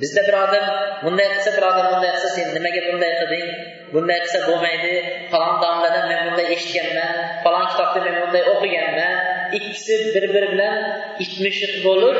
[0.00, 0.66] Bizda bir odam
[1.04, 3.48] bunday qilsa bir odam bunday qilsa sen nimaga bunday qilding?
[3.94, 4.92] Bunday qilsa bo'lmaydi.
[5.32, 7.12] Falon domladan men bunday eshitganman.
[7.44, 9.14] Falon kitobda men bunday o'qiganman.
[9.58, 10.76] Ikkisi bir biri bilan
[11.24, 12.16] itmishiq bo'lib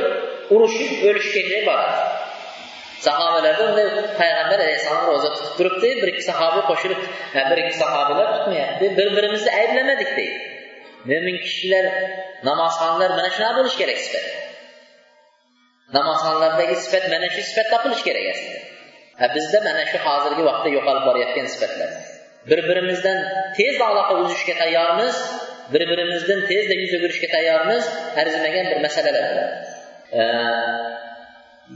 [0.55, 2.22] urushib o'lishgacha boradi?
[3.07, 3.87] Sahobalarda unday
[4.21, 7.01] payg'ambar alayhissalom ro'za tutib turibdi bir ikki sahoba qo'shilib
[7.51, 10.39] bir ikki sahobalar tutmayapti bir birimizni ayblamadik deydi.
[11.11, 11.85] Mo'min kishilar
[12.49, 14.27] namozxonlar mana shunaqa bo'lishi kerak sifat
[15.97, 18.61] namozxonlardagi sifat mana shu sifat topilishi kerak aslida.
[19.37, 21.91] Bizda mana shu hozirgi vaqtda yo'qolib borayotgan sifatlar.
[22.51, 23.19] Bir birimizdan
[23.57, 25.17] tezda aloqa uzishga tayyormiz
[25.73, 27.85] bir birimizdan tezda yuz o'girishga tayyormiz
[28.21, 29.25] arzimagan bir masalalar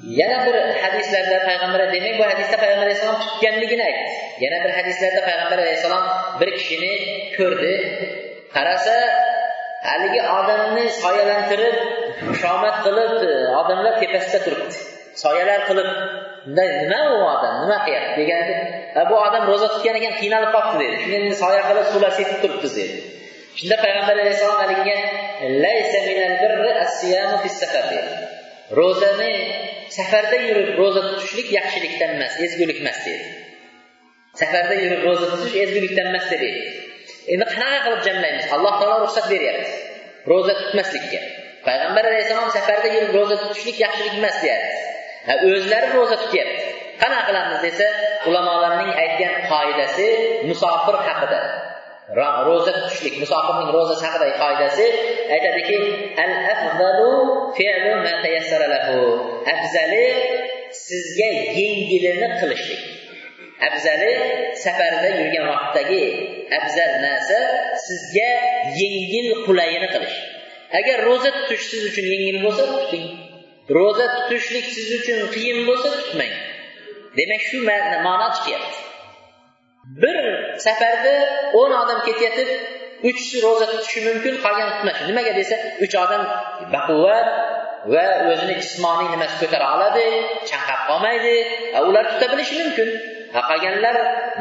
[0.02, 4.10] yana bir hadislarda payg'ambar demak bu hadisda payg'ambar alayhissalom tutganligini aytdi.
[4.44, 6.04] Yana bir hadislarda payg'ambar alayhissalom
[6.40, 6.92] bir kishini
[7.36, 7.72] ko'rdi.
[8.54, 8.94] Qarasa
[9.90, 11.76] haligi odamni soyalantirib
[12.28, 13.12] xushomad qilib
[13.60, 14.76] odamlar tepasida turibdi.
[15.24, 15.90] Soyalar qilib
[16.58, 17.54] nima u odam?
[17.62, 18.12] Nima qilyapti?
[18.20, 20.96] deganda bu odam ro'za tutgan ekan qiynalib qolibdi dedi.
[21.04, 22.96] Shunda soya qilib suvlar sepib turibmiz dedi.
[23.58, 24.96] Shunda payg'ambar alayhissalom haligiga
[28.74, 29.32] ro'zani
[29.96, 33.26] safarda yurib ro'za tutishlik yaxshilikdan emas ezgulik emas dedi.
[34.40, 36.50] Safarda yurib ro'za tutish ezgulikdan emas dedi.
[37.32, 38.46] Endi qanaqa qilib jamlaymiz?
[38.56, 39.70] Alloh taolo ruxsat beryapti.
[40.30, 41.20] Ro'za tutmaslikka.
[41.66, 44.74] Payg'ambar alayhissalom safarda yurib ro'za tutishlik yaxshilik emas deyapti.
[45.50, 46.62] O'zlari ro'za tutyapti.
[47.02, 47.86] Qanaqa qilamiz desa
[48.28, 50.06] ulamolarning aytgan qoidasi
[50.48, 51.40] musofir haqida.
[52.14, 53.14] Ro'za tutishlik.
[53.22, 54.86] Musofirning ro'zasi haqidagi qoidasi
[55.34, 55.76] aytadiki
[56.24, 57.12] al afdalu
[57.58, 58.98] fi'lu ma tayassara lahu.
[59.54, 60.06] Afzali
[60.86, 62.82] sizga yengilini qilishlik.
[63.68, 64.12] Afzali
[64.64, 66.02] safarda yurgan vaqtdagi
[66.58, 67.38] afzal narsa
[67.86, 68.30] sizga
[68.80, 70.16] yengil qulayini qilish.
[70.78, 73.06] Agar ro'za tutish siz uchun yengil bo'lsa tuting.
[73.76, 76.34] Ro'za tutishlik siz uchun qiyin bo'lsa tutmang.
[77.18, 77.58] Demak shu
[78.06, 78.86] ma'no chiqyapti
[80.02, 80.24] bir
[80.66, 81.14] safarda
[81.60, 82.48] o'n odam ketayotib
[83.08, 86.22] uchisi ro'za tutishi mumkin qolgani tutmasin nimaga desa uch odam
[86.74, 87.28] baquvvat
[87.92, 90.06] va o'zini jismoniy nimasi ko'tara oladi
[90.50, 91.34] chanqab qolmaydi.
[91.88, 92.88] Ular tuta bilishi mumkin.
[93.50, 93.96] Qolganlar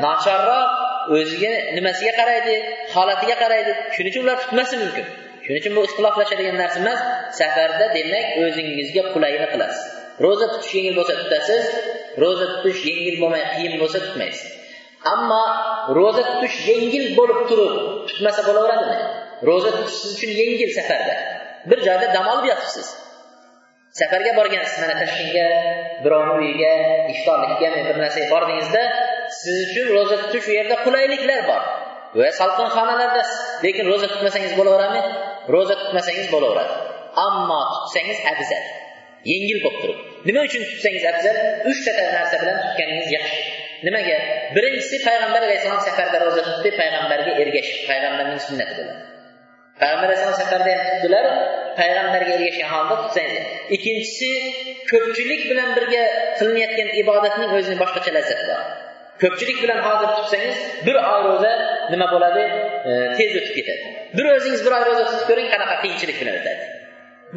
[0.06, 0.70] nochorroq
[1.18, 2.56] o'ziga nimasiga qaraydi
[2.96, 3.72] holatiga qaraydi.
[3.96, 5.06] Shuning uchun ular tutmasi mumkin.
[5.44, 7.00] Shuning uchun bu ixtiloflashadigan narsa emas.
[7.40, 9.84] Safarda demak o'zingizga qulayini qilasiz.
[10.26, 11.64] Ro'za tutish yengil bo'lsa tutasiz
[12.24, 14.55] ro'za tutish yengil bo'lmay qiyin bo'lsa tutmaysiz.
[15.14, 15.44] Ammo
[15.98, 17.74] ro'za tutish yengil bo'lib turib
[18.10, 18.98] tutmasa bo'laveradimi?
[19.50, 21.16] Ro'za tutish siz uchun yengil safarda.
[21.70, 22.88] Bir joyda dam olib yotibsiz.
[24.00, 25.46] Safarga borgansiz mana toshkentga
[26.04, 26.72] birovni uyiga
[27.14, 28.82] iftorlikka bir narsaga bordingizda
[29.42, 31.62] siz uchun ro'za tutish u yerda qulayliklar bor.
[32.20, 35.04] Va salqin xonalardasiz lekin ro'za tutmasangiz bo'laveradimi?
[35.56, 36.74] Ro'za tutmasangiz bo'laveradi.
[37.28, 38.64] Ammo tutsangiz afzal.
[39.32, 40.00] Yengil bo'lib turib.
[40.28, 41.36] Nima uchun tutsangiz afzal?
[41.72, 43.42] Uchta narsa bilan tutganingiz yaxshi.
[43.88, 44.18] Nimaga?
[44.56, 48.98] Birinchisi payg'ambar alayhissalom safarda ro'za tutdi payg'ambarga ergashib payg'ambarning sunnati bilan
[49.82, 51.26] payg'ambar alayhissalom safarda ham tutdilar
[51.80, 53.44] payg'ambarga ergashgan holda tutsangiz
[53.76, 54.30] ikkinchisi
[54.92, 56.04] ko'pchilik bilan birga
[56.40, 58.62] qilinayotgan ibodatning o'zini boshqacha lazzati bor.
[59.24, 60.58] Ko'pchilik bilan hozir tutsangiz
[60.88, 61.52] bir oy ro'za
[61.94, 62.44] nima bo'ladi?
[62.90, 63.84] E, tez o'tib ketadi.
[64.18, 66.64] Bir o'zingiz bir oy ro'za tutib ko'ring qanaqa qiyinchilik bilan o'tadi.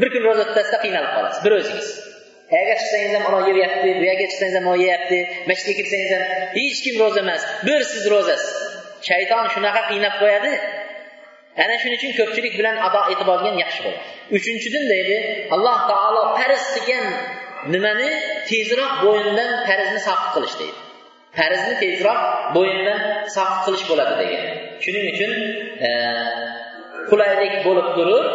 [0.00, 1.40] Bir kun ro'za tutasizda qiynalib qolasiz.
[1.46, 1.88] Bir o'zingiz.
[2.52, 5.18] Qayerga chiqsangiz ham olov yeyapti, bu yerga chiqsangiz ham olov yeyapti
[5.50, 6.24] masjidga kirsangiz ham
[6.58, 8.52] hech kim ro'za emas bir siz ro'zasiz.
[9.08, 10.52] Shayton shunaqa qiynab qo'yadi.
[11.64, 14.02] Ana shuning uchun ko'pchilik bilan ado etib olgan yaxshi bo'ladi.
[14.38, 15.16] Uchinchidan deydi
[15.54, 17.04] alloh taolo farz qilgan
[17.74, 18.08] nimani
[18.50, 20.78] tezroq bo'yindan farzni soqit qilish deydi.
[21.38, 22.20] Farzni tezroq
[22.56, 23.00] bo'yindan
[23.36, 24.44] soqit qilish bo'ladi degan.
[24.84, 25.32] Shuning uchun
[25.88, 25.90] e,
[27.10, 28.26] qulaylik bo'lib turib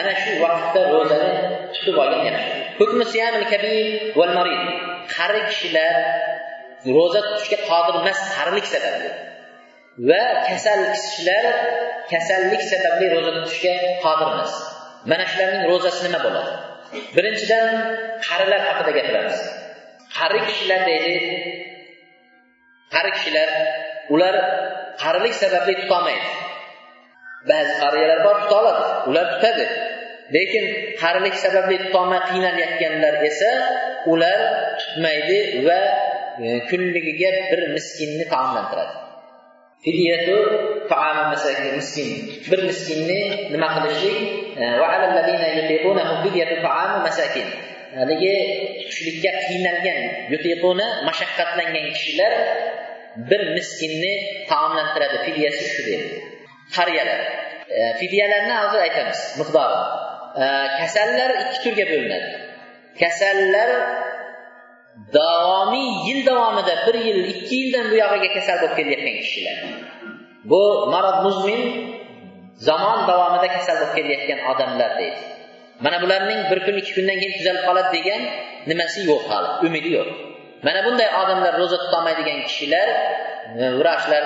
[0.00, 1.32] ana shu vaqtda ro'zani
[1.74, 2.22] tutib olgan
[4.38, 4.60] marid.
[5.14, 5.94] qari kishilar
[6.96, 9.10] ro'za tutishga qodir emas qarilik sababli.
[10.08, 11.44] Va kasal kishilar
[12.12, 14.52] kasallik sababli ro'za tutishga qodir emas.
[15.10, 16.52] Mana shularning ro'zasi nima bo'ladi?
[17.16, 17.66] Birinchidan
[18.26, 19.38] qarilar haqida gapiramiz.
[20.16, 21.14] Qari kishilar deydi
[22.94, 23.48] qari kishilar
[24.14, 24.34] ular
[25.02, 26.28] qarilik sababli tutolmaydi.
[27.50, 29.66] Ba'zi qariyalar bor tuta oladi ular tutadi.
[30.36, 30.64] Lekin
[31.02, 33.50] qarilik sababli tutolmay qiynalayotganlar esa
[34.12, 34.40] ular
[34.80, 35.80] tutmaydi va
[36.44, 38.94] e, kunligiga bir miskinni taomlantiradi.
[39.84, 40.36] Fidyatu
[40.92, 41.24] taomi
[41.78, 42.08] miskin.
[42.50, 43.20] Bir miskinni
[43.52, 44.18] nima qilishlik
[47.98, 48.36] haligi
[48.80, 50.00] tutishlikka qiynalgan
[50.32, 52.32] yutiquna mashaqqatlangan kishilar
[53.30, 54.12] bir miskinni
[54.50, 55.16] taomlantiradi.
[55.26, 56.08] Fidyasi shu deydi
[56.76, 57.20] qariyalar.
[57.78, 59.78] E, fidyalarni hozir aytamiz miqdori.
[60.80, 62.28] Kasallar ikki turga bo'linadi.
[63.00, 63.70] Kasallar
[65.16, 69.56] davomiy yil davomida bir yil ikki yildan buyog'iga kasal bo'lib kelayotgan kishilar.
[70.50, 70.62] Bu
[70.92, 71.62] marad muzmin
[72.68, 75.20] zamon davomida kasal bo'lib kelayotgan odamlar deydi.
[75.84, 78.22] Mana bularning bir kun ikki kundan keyin tuzalib qoladi degan
[78.70, 80.08] nimasi yo'q hali umidi yo'q.
[80.66, 82.88] Mana bunday odamlar ro'za tutolmaydigan kishilar
[83.60, 84.24] e, vrachlar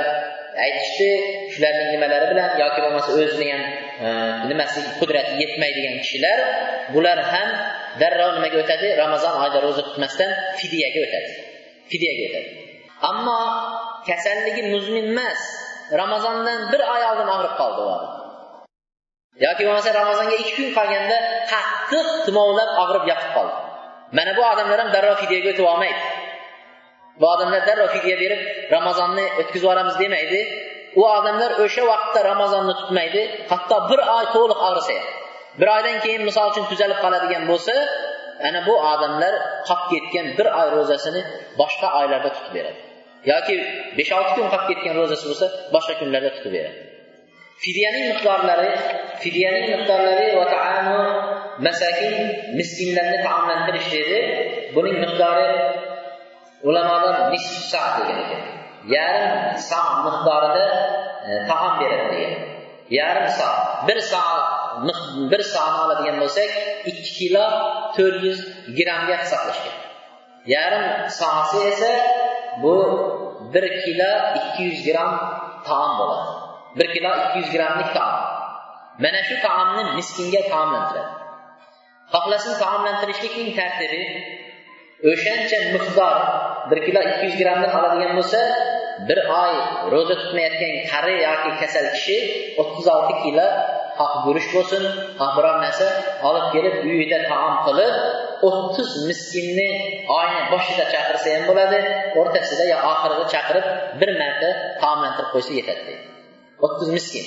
[0.65, 1.11] aytishdi
[1.55, 3.63] shularning nimalari bilan yoki bo'lmasa o'zini ham
[4.07, 4.09] e,
[4.51, 6.39] nimasi qudrati yetmaydigan kishilar
[6.95, 7.49] bular ham
[8.01, 8.89] darrov nimaga o'tadi?
[9.03, 11.31] Ramazon oyida ro'za tutmasdan fidyaga o'tadi.
[11.91, 12.49] Fidyaga o'tadi.
[13.11, 13.41] Ammo
[14.09, 15.41] kasalligi muzmin emas
[16.01, 18.13] ramazondan bir oy oldin og'rib qoldi u odam.
[19.47, 21.17] Yoki bo'lmasa ramazonga ikki kun qolganda
[21.53, 23.57] qattiq tumovlab og'rib yotib qoldi.
[24.17, 26.01] Mana bu odamlar ham darrov fidyaga o'tib olmaydi.
[27.21, 28.41] Bu odamlar darrov fidya berib
[28.77, 30.41] ramazonni o'tkazib yuboramiz demaydi.
[31.01, 35.07] U odamlar o'sha vaqtda ramazonni tutmaydi hatto bir oy to'liq og'risa ham
[35.61, 37.75] bir oydan keyin misol uchun tuzalib qoladigan bo'lsa
[38.49, 39.35] ana bu odamlar
[39.69, 41.23] qolib ketgan bir oy ro'zasini
[41.61, 42.81] boshqa oylarda tutib beradi.
[43.33, 43.55] Yoki
[43.99, 46.79] besh olti kun qolib ketgan ro'zasi bo'lsa boshqa kunlarda tutib beradi.
[47.65, 48.71] Fidyaning miqdorlari
[49.23, 50.99] fidyaning miqdorlari va taamu
[51.67, 52.15] masakin
[52.59, 54.19] miskinlarni taomlantirish dedi.
[54.77, 55.49] Buning miqdori
[56.69, 58.43] ulamolar nisf sa degan ekan.
[58.95, 59.29] Yarim
[59.69, 60.67] sa miqdorida
[61.29, 62.33] e, taom beradi degan.
[62.99, 63.49] Yarim sa
[63.87, 64.23] bir sa
[65.31, 66.51] bir soni oladigan bo'lsak
[66.91, 67.45] ikki kilo
[67.97, 68.39] to'rt yuz
[68.79, 69.77] grammga hisoblashgan.
[70.55, 70.85] Yarim
[71.19, 71.93] soasi esa
[72.63, 72.75] bu
[73.55, 75.13] bir kilo ikki yuz gramm
[75.69, 76.29] taom bo'ladi.
[76.79, 78.35] Bir kilo ikki yuz grammlik taom
[78.99, 81.13] mana shu taomni miskinga taomlantiradi
[82.13, 84.03] xohlasin taomlantirishlikning tartibi
[85.11, 86.17] o'shancha miqdor
[86.71, 88.41] bir kilo ikki yuz grammni oladigan bo'lsa
[89.09, 89.55] bir oy
[89.93, 92.17] ro'za tutmayotgan qari yoki kasal kishi
[92.61, 93.47] o'ttiz olti kilo
[93.99, 94.83] xoh guruch bo'lsin.
[95.19, 95.87] Xoh biror narsa
[96.29, 97.95] olib kelib uyida taom qilib
[98.49, 99.69] o'ttiz miskinni
[100.19, 101.79] oyni boshida chaqirsa ham bo'ladi
[102.21, 103.67] o'rtasida yo oxirida chaqirib
[104.01, 104.49] bir marta
[104.83, 106.05] taomlantirib qo'ysa yetadi deydi.
[106.65, 107.25] O'ttiz miskin.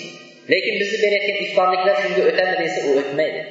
[0.51, 3.41] Lekin bizni berayotgan iftorliklar shunga o'tadi desa u o'tmaydi.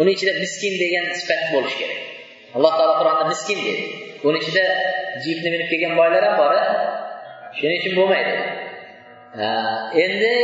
[0.00, 2.09] Uni ichida miskin degan sifat bo'lishi kerak.
[2.56, 3.84] Alloh taolo qur'onda miskin dedi
[4.28, 4.64] uni ichida
[5.24, 6.52] jipni minib kelgan boylar ham bor
[7.58, 8.34] shuning uchun bo'lmaydi.
[10.04, 10.34] Endi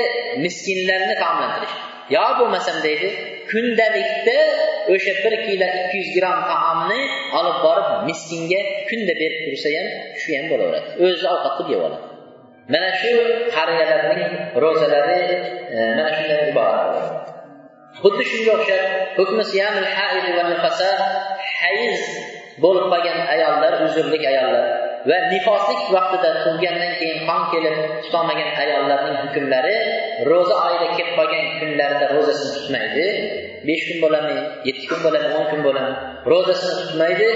[0.45, 1.75] miskinlarni taomlantirish.
[2.17, 3.09] Yo bo'lmasam deydi
[3.51, 4.39] kundalikda
[4.95, 7.01] o'sha bir kilo ikki yuz gramm taomni
[7.39, 9.89] olib borib miskinga kunda berib tursa ham
[10.21, 10.89] shu ham bo'laveradi.
[11.05, 12.07] O'zi ovqat qilib yeb oladi.
[12.73, 13.13] Mana shu
[13.57, 14.23] qariyalarning
[14.65, 15.21] ro'zalari
[15.75, 16.95] e, mana shundan iborat.
[18.03, 18.83] Xuddi shunga o'xshab
[21.63, 22.03] hayiz
[22.65, 24.65] bo'lib qolgan ayollar uzrlik ayollar
[25.09, 29.77] va nifoslik vaqtida tug'gandan keyin qon kelib tutolmagan ayollarning hukmlari
[30.31, 33.07] ro'za oyida kelib qolgan kunlarida ro'zasini tutmaydi.
[33.69, 35.97] Besh kun bo'ladimi yetti kun bo'ladimi o'n kun bo'ladimi
[36.33, 37.31] ro'zasini tutmaydi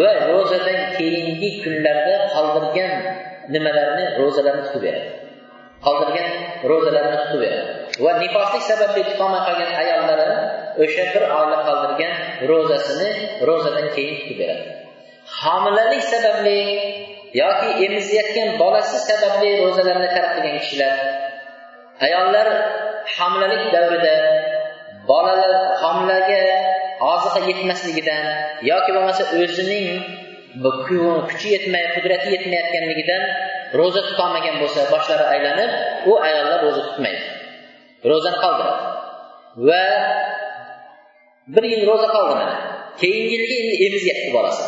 [0.00, 2.92] va ro'zadan keyingi kunlarda qoldirgan
[3.54, 5.10] nimalarni ro'zalarni tutib beradi
[5.86, 6.30] qoldirgan
[6.70, 10.28] ro'zalarni tutib beradi va nifoslik sababli tutolmay qolgan ayollari
[10.82, 12.14] o'sha bir oylik qoldirgan
[12.50, 13.10] ro'zasini
[13.48, 14.64] ro'zadan keyin tutib beradi.
[15.42, 16.60] Homilalik sababli
[17.42, 20.94] yoki emizayotgan bolasi sababli ro'zalarni tark qilgan kishilar
[22.06, 22.48] ayollar
[23.16, 24.16] homilalik davrida
[25.10, 26.42] bolalar homilaga
[27.12, 28.24] oziqa yetmasligidan
[28.70, 29.88] yoki bo'lmasa o'zining
[31.28, 33.22] kuchi yetmay qudrati yetmayotganligidan
[33.78, 35.70] ro'za tutolmagan bo'lsa boshlari aylanib
[36.10, 37.24] u ayollar ro'za tutmaydi.
[38.10, 38.84] Ro'zani qoldiradi.
[39.68, 39.84] Va
[41.54, 42.54] bir yil ro'za qoldiradi
[43.00, 44.64] keyingi yilga endi emizyapti bolasi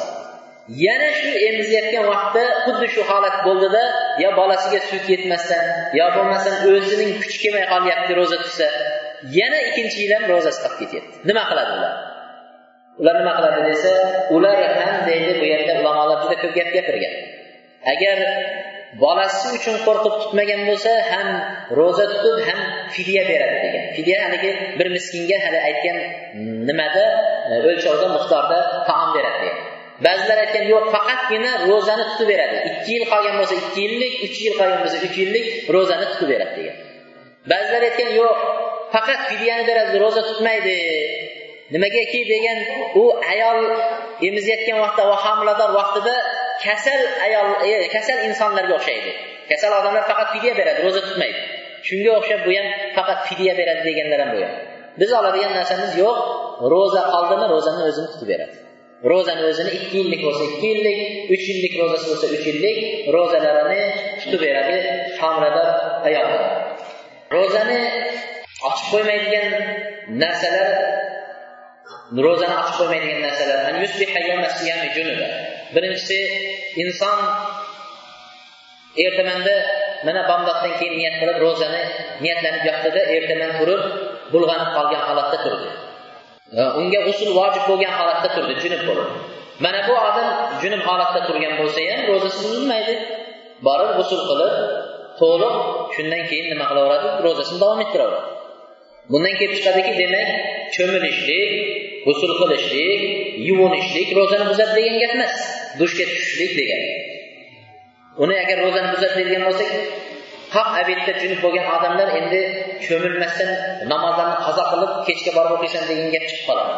[0.84, 3.82] yana shu emizayotgan vaqtda xuddi shu holat bo'ldida
[4.24, 5.64] yo bolasiga sut yetmasdan
[5.98, 8.68] yo bo'lmasam o'zining kuchi kelmay qolyapti ro'za tutsa
[9.38, 11.14] yana ikkinchi yil ham ro'zasi qolib ketyapti.
[11.28, 11.94] Nima qiladi ular?
[13.00, 13.92] Ular nima qiladi desa
[14.36, 17.14] ular ham deydi bu yerda ulamolar juda ko'p gap gapirgan.
[17.92, 18.18] Agar
[19.02, 21.28] bolasi uchun qo'rqib tutmagan bo'lsa ham
[21.78, 22.60] ro'za tutib ham
[22.94, 23.84] fidya beradi degan.
[23.96, 25.98] Fidya haligi bir miskinga hali aytgan
[26.68, 27.06] nimada
[27.52, 29.58] e, o'lchovda miqdorda taom beradi degan.
[30.06, 34.54] Ba'zilar aytgan yo'q faqatgina ro'zani tutib beradi ikki yil qolgan bo'lsa ikki yillik uch yil
[34.60, 36.76] qolgan bo'lsa uch yillik ro'zani tutib beradi degan.
[37.52, 38.36] Ba'zilar aytgan yo'q
[38.94, 40.78] faqat fidyani beradi ro'za tutmaydi.
[41.74, 42.58] Nimagaki degan
[43.02, 43.58] u ayol
[44.28, 46.14] emizayotgan vaqtda va homilador vaqtida
[46.64, 49.10] kasal ayol e, kasal insonlarga o'xshaydi.
[49.50, 51.40] Kasal odamlar faqat fidya beradi ro'za tutmaydi.
[51.88, 52.66] Shunga o'xshab bu ham
[52.96, 54.54] faqat fidya beradi deganlar ham bu ham.
[55.00, 56.18] Biz oladigan narsamiz yo'q
[56.72, 58.54] ro'za qoldimi ro'zani o'zini tutib beradi.
[59.10, 60.98] Ro'zani o'zini ikki yillik bo'lsa ikki yillik
[61.34, 62.78] uch yillik ro'zasi bo'lsa uch yillik
[63.16, 63.82] ro'zalarini
[64.20, 64.76] tutib beradi
[65.20, 65.68] homilador
[66.08, 66.30] ayol.
[67.36, 67.78] Ro'zani
[68.70, 69.46] ochib qo'ymaydigan
[70.22, 70.68] narsalar
[72.26, 73.58] ro'zani ochib qo'ymaydigan narsalar.
[75.74, 76.18] Birinchisi
[76.82, 77.18] inson
[79.04, 79.54] ertamanda
[80.06, 81.82] mana bomdoddan keyin niyat qilib ro'zani
[82.22, 83.82] niyatlanib yotdida ertaman turib
[84.32, 85.68] bulg'anib qolgan holatda turdi.
[86.80, 89.08] Unga g'usul vojib bo'lgan holatda turdi junub bo'lib
[89.64, 90.28] mana bu odam
[90.62, 92.94] junub holatda turgan bo'lsa ham ro'zasi buzilmaydi
[93.66, 94.54] borib g'usul qilib
[95.20, 95.54] to'liq
[95.94, 97.08] shundan keyin nima qilaveradi?
[97.26, 98.28] Ro'zasini davom ettiraveradi.
[99.12, 100.28] Bundan kelib chiqadiki demak
[100.74, 101.50] cho'milishlik
[102.08, 103.00] g'usul qilishlik
[103.48, 105.36] yuvinishlik ro'zani buzadi degan gap emas.
[105.80, 106.82] Dushga tushishlik degan.
[108.22, 109.70] Uni agar ro'zani buzadigan bo'lsak
[110.54, 112.40] haq abedda junub bo'lgan odamlar endi
[112.86, 113.50] cho'milmasdan
[113.92, 116.74] namozlarni qazo qilib kechga borib o'qiysan degan gap chiqib qoladi.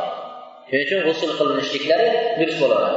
[0.68, 2.08] Shuning uchun g'usul qilinishliklari
[2.38, 2.90] durust bo'ladi.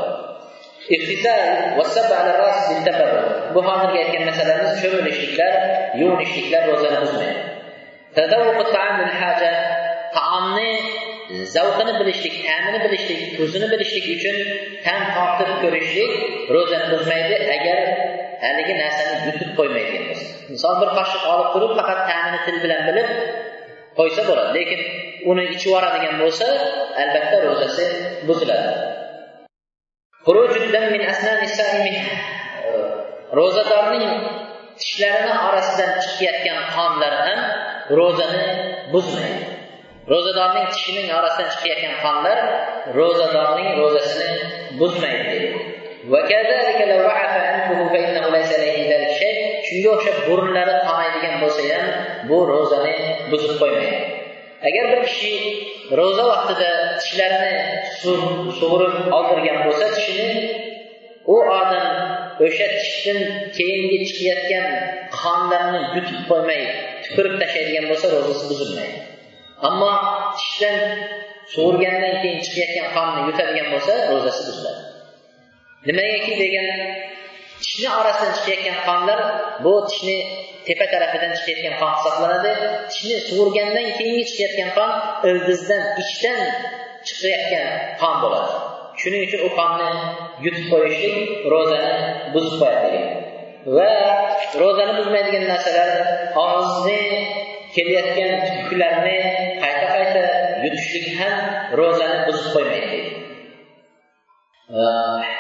[3.56, 5.54] Bu hozirgi aytgan masalamiz cho'milishliklar
[6.02, 7.42] yuvinishliklar ro'zani buzmaydi.
[10.18, 10.72] Taomni
[11.56, 14.38] zavqini bilishlik ta'mini bilishlik tuzini bilishlik uchun
[14.86, 16.12] tam tortib ko'rishlik
[16.56, 17.80] ro'za tutmaydi agar
[18.44, 23.10] haligi narsani yutib qo'ymaydigan bo'lsa misol bir qoshiq olib turib faqat ta'mini til bilan bilib
[23.98, 24.52] qo'ysa bo'ladi.
[24.58, 24.82] Lekin
[25.32, 26.48] uni ichib yuboradigan bo'lsa
[27.02, 27.86] albatta ro'zasi
[28.28, 28.72] buziladi.
[32.68, 32.70] E,
[33.40, 34.06] ro'zadorning
[34.80, 37.40] tishlarini orasidan chiqayotgan qonlar ham
[38.00, 38.46] ro'zani
[38.94, 39.43] buzmaydi.
[40.12, 42.38] Ro'zadorning tishining orasidan chiqayotgan qonlar
[43.00, 44.34] ro'zadorning ro'zasini
[44.80, 45.40] buzmaydi
[49.68, 51.86] shunga o'xshab burunlari qonaydigan bo'lsa ham
[52.30, 52.96] bu ro'zani
[53.32, 54.00] buzib qo'ymaydi.
[54.68, 55.32] Agar bir kishi
[56.00, 56.70] ro'za vaqtida
[57.02, 57.54] tishlarini
[58.60, 60.30] sug'urib oldirgan bo'lsa tishini
[61.34, 61.88] u odam
[62.46, 63.20] o'sha tishdan
[63.58, 64.66] keyingi chiqayotgan
[65.22, 66.62] qonlarni yutib qo'ymay
[67.04, 69.13] tupurib tashlaydigan bo'lsa ro'zasi buzilmaydi.
[69.70, 69.92] Ammo
[70.38, 70.78] tishdan
[71.54, 74.82] sug'urgandan keyin chiqayotgan qonni yutadigan bo'lsa ro'zasi buziladi.
[75.88, 76.68] Nimagaki degan?
[77.64, 79.20] Tishni orasidan chiqayotgan qonlar
[79.64, 80.18] bu tishni
[80.68, 82.52] tepa tarafidan chiqayotgan qon hisoblanadi.
[82.92, 84.92] Tishni sug'urgandan keyingi chiqayotgan qon
[85.30, 86.40] ildizdan ichdan
[87.08, 87.68] chiqayotgan
[88.02, 88.54] qon bo'ladi.
[89.02, 89.90] Shuning uchun u qonni
[90.46, 91.18] yutib qo'yishlik
[91.54, 91.94] ro'zani
[92.34, 93.02] buzib qo'yadi.
[93.78, 93.92] Va
[94.62, 95.90] ro'zani buzmaydigan narsalar
[96.44, 97.02] og'izni
[97.76, 99.18] kelayotgan tuklarni
[99.62, 100.24] qayta qayta
[100.64, 101.36] yutishlik ham
[101.80, 103.00] ro'zani buzib qo'ymaydi.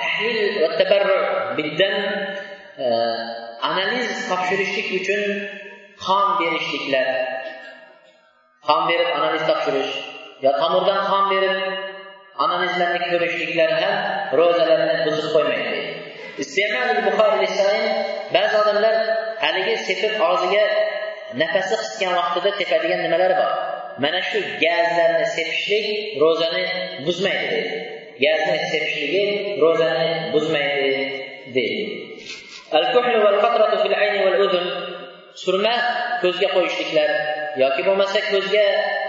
[0.04, 1.20] Tahlil va tabarru
[1.58, 1.96] biddam
[2.86, 2.88] e,
[3.70, 5.22] analiz topshirishlik uchun
[6.06, 7.08] qon berishliklar.
[8.68, 9.94] Qon berib analiz topshirish
[10.46, 11.58] yo tomirdan qon berib
[12.46, 13.96] analizlarni ko'rishliklar ham
[14.40, 15.80] ro'zalarni buzib qo'ymaydi.
[18.36, 18.96] Ba'zi odamlar
[19.44, 20.64] haligi sepib og'ziga
[21.42, 23.52] nafasi qisgan vaqtida tepadigan nimalar bor?
[24.04, 25.88] Mana shu gazlarni sepishlik
[26.22, 26.64] ro'zani
[27.06, 27.76] buzmaydi deydi
[28.24, 29.24] gazni sepishligi
[29.64, 30.92] ro'zani buzmaydi
[31.56, 31.86] deydi
[35.44, 35.76] surma
[36.24, 37.10] ko'zga qo'yishliklar
[37.64, 38.66] yoki bo'lmasa ko'zga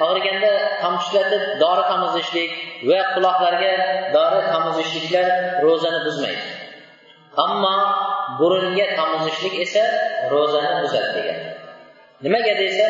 [0.06, 0.50] og'riganda
[0.82, 2.50] tomchilatib dori tomizishlik
[2.90, 3.72] va quloqlarga
[4.16, 5.26] dori tomizishliklar
[5.64, 6.44] ro'zani buzmaydi.
[7.44, 7.76] Ammo
[8.40, 9.84] burunga tomizishlik esa
[10.32, 11.38] ro'zani buzadi degan.
[12.24, 12.88] Nimaga desa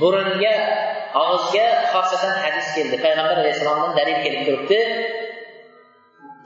[0.00, 0.54] burunga
[1.22, 2.96] og'izga xosatan hadis keldi.
[3.04, 4.80] Payg'ambar alayhissalomdan dalil kelib turibdi.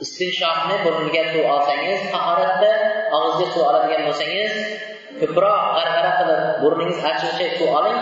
[0.05, 2.71] Istinshohni burunga suv olsangiz tahoratda
[3.17, 4.53] og'izga suv oladigan bo'lsangiz
[5.21, 7.99] ko'proq g'arg'ara qilib burningiz achishcha suv oling.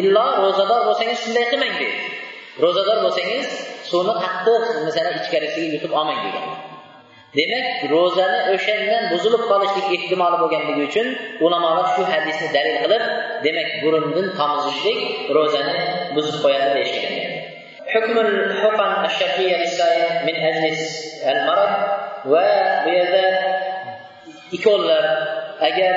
[0.00, 1.98] Illo ro'zador bo'lsangiz shunday qilmang deydi.
[2.64, 3.46] Ro'zador bo'lsangiz
[3.90, 6.69] suvni qattiq masalan ichkarisiga yutib olmang degan
[7.37, 11.07] demak ro'zani o'shandan buzilib qolishlik ehtimoli bo'lganligi uchun
[11.45, 13.03] ulamolar shu hadisni dalil qilib
[13.45, 14.99] demak burundan tomizishlik
[15.37, 15.75] ro'zani
[16.15, 17.13] buzib qo'yadi deyishgan
[17.95, 20.65] حكم الحقن الشرعية للسائل من أجل
[21.33, 21.71] المرض
[22.31, 23.25] وبهذا
[24.57, 25.05] ikollar
[25.67, 25.95] agar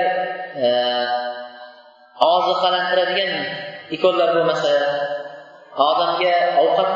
[2.29, 3.33] og'izni qalantiradigan
[3.97, 4.73] ikollar bo'lmasa
[5.89, 6.95] odamga ovqat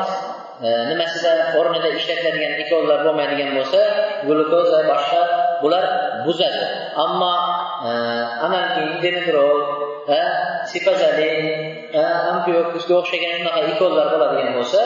[0.60, 3.80] nimasida o'rnida ishlatiladigan ikollar bo'lmaydigan bo'lsa
[4.26, 5.22] glukoza boshqa
[5.62, 5.84] bular
[6.26, 6.64] buzadi.
[7.04, 7.34] Ammo
[7.88, 7.92] e,
[8.46, 9.58] analgin denidrol
[10.16, 10.20] e,
[10.72, 11.40] sipazalin
[12.00, 12.02] e,
[12.32, 14.82] ampiyokusga o'xshagan shunaqa ikollar bo'ladigan bo'lsa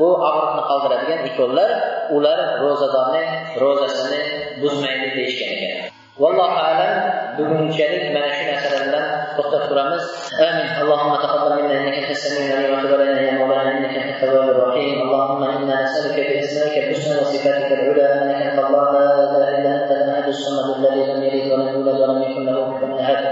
[0.00, 1.70] bu og'riqni qoldiradigan ikollar
[2.16, 3.24] ular ro'zadorni
[3.62, 4.22] ro'zasini
[4.62, 5.99] buzmaydi deyishgan ekan.
[6.20, 9.06] والله اعلم بدون شريك ما شئنا سلام
[9.38, 10.04] تختار رمز
[10.40, 14.48] امين اللهم تقبل منا انك انت السميع العليم واتوب لنا يا مولانا انك انت التواب
[14.48, 19.90] الرحيم اللهم أنا نسالك باسمائك الحسنى وصفاتك العلى انك انت الله لا اله الا انت
[19.90, 23.24] المعد الصمد الذي لم يلد ولم يولد ولم يكن له كفوا احد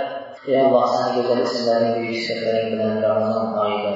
[0.49, 3.88] يا الله سنجد الاسلام في سفرنا من الاعظم قائدا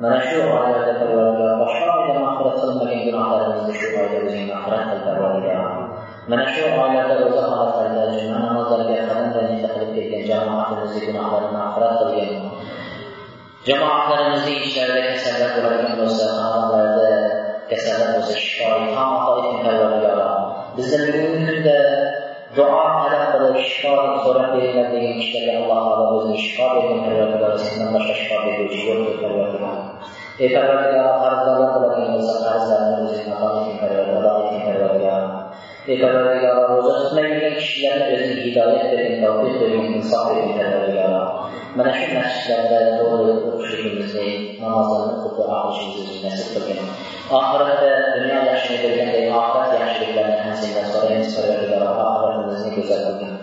[0.00, 0.02] tabarıyla.
[0.02, 5.70] Mana shu oylarda Parvardigor boshqa oyda mag'firat qilinmagan gunohlarimizni shu oyda o'zing mag'firat qil Parvardigor.
[6.30, 12.30] Mana shu oylarda ro'za holatlarida juma namozlariga qadamdan yeta qilib kelgan jamoatimizni gunohlarini mag'firat qilgin.
[13.66, 17.08] jamoatlarimizning ishlarida kasallar bo'ladigan bo'lsa xonadonlarda
[17.70, 20.28] kasallar bo'lsa shifo ilhom ato eting parvardigoro
[20.76, 21.78] bizdan bugungi kunda
[22.56, 23.88] Dua alakalı şifa
[24.26, 29.60] olarak belirlendiği işleri Allah Teala bizi şifa verin Peygamber arasından başka şifa verici yoktur Peygamber.
[30.38, 35.05] Ey Peygamber Teala farzlarla da benim bize farzlarla bizim Allah'ın Peygamber'e
[35.86, 40.32] پیغمبر روزه است من یک شیعه به این هدایت به این توفیق به این انصاف
[40.32, 41.06] به این تنبیه
[41.76, 44.20] من اشون نشید در در دور خوشی کنیزه
[44.62, 46.88] نمازان خود را خوشی زیزی نسید بکنم
[47.30, 47.80] آخرت
[48.16, 52.82] دنیا یخشی بکنم در آخرت یخشی بکنم هنسی نصاره این سفره که در آخرت نزنی
[52.82, 53.38] گذر بکنم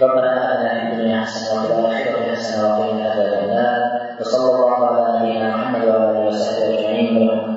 [0.00, 5.56] ربنا آتنا في الدنيا حسنة وفي الآخرة حسنة وقنا عذاب النار وصلى الله على نبينا
[5.56, 7.42] محمد وعلى آله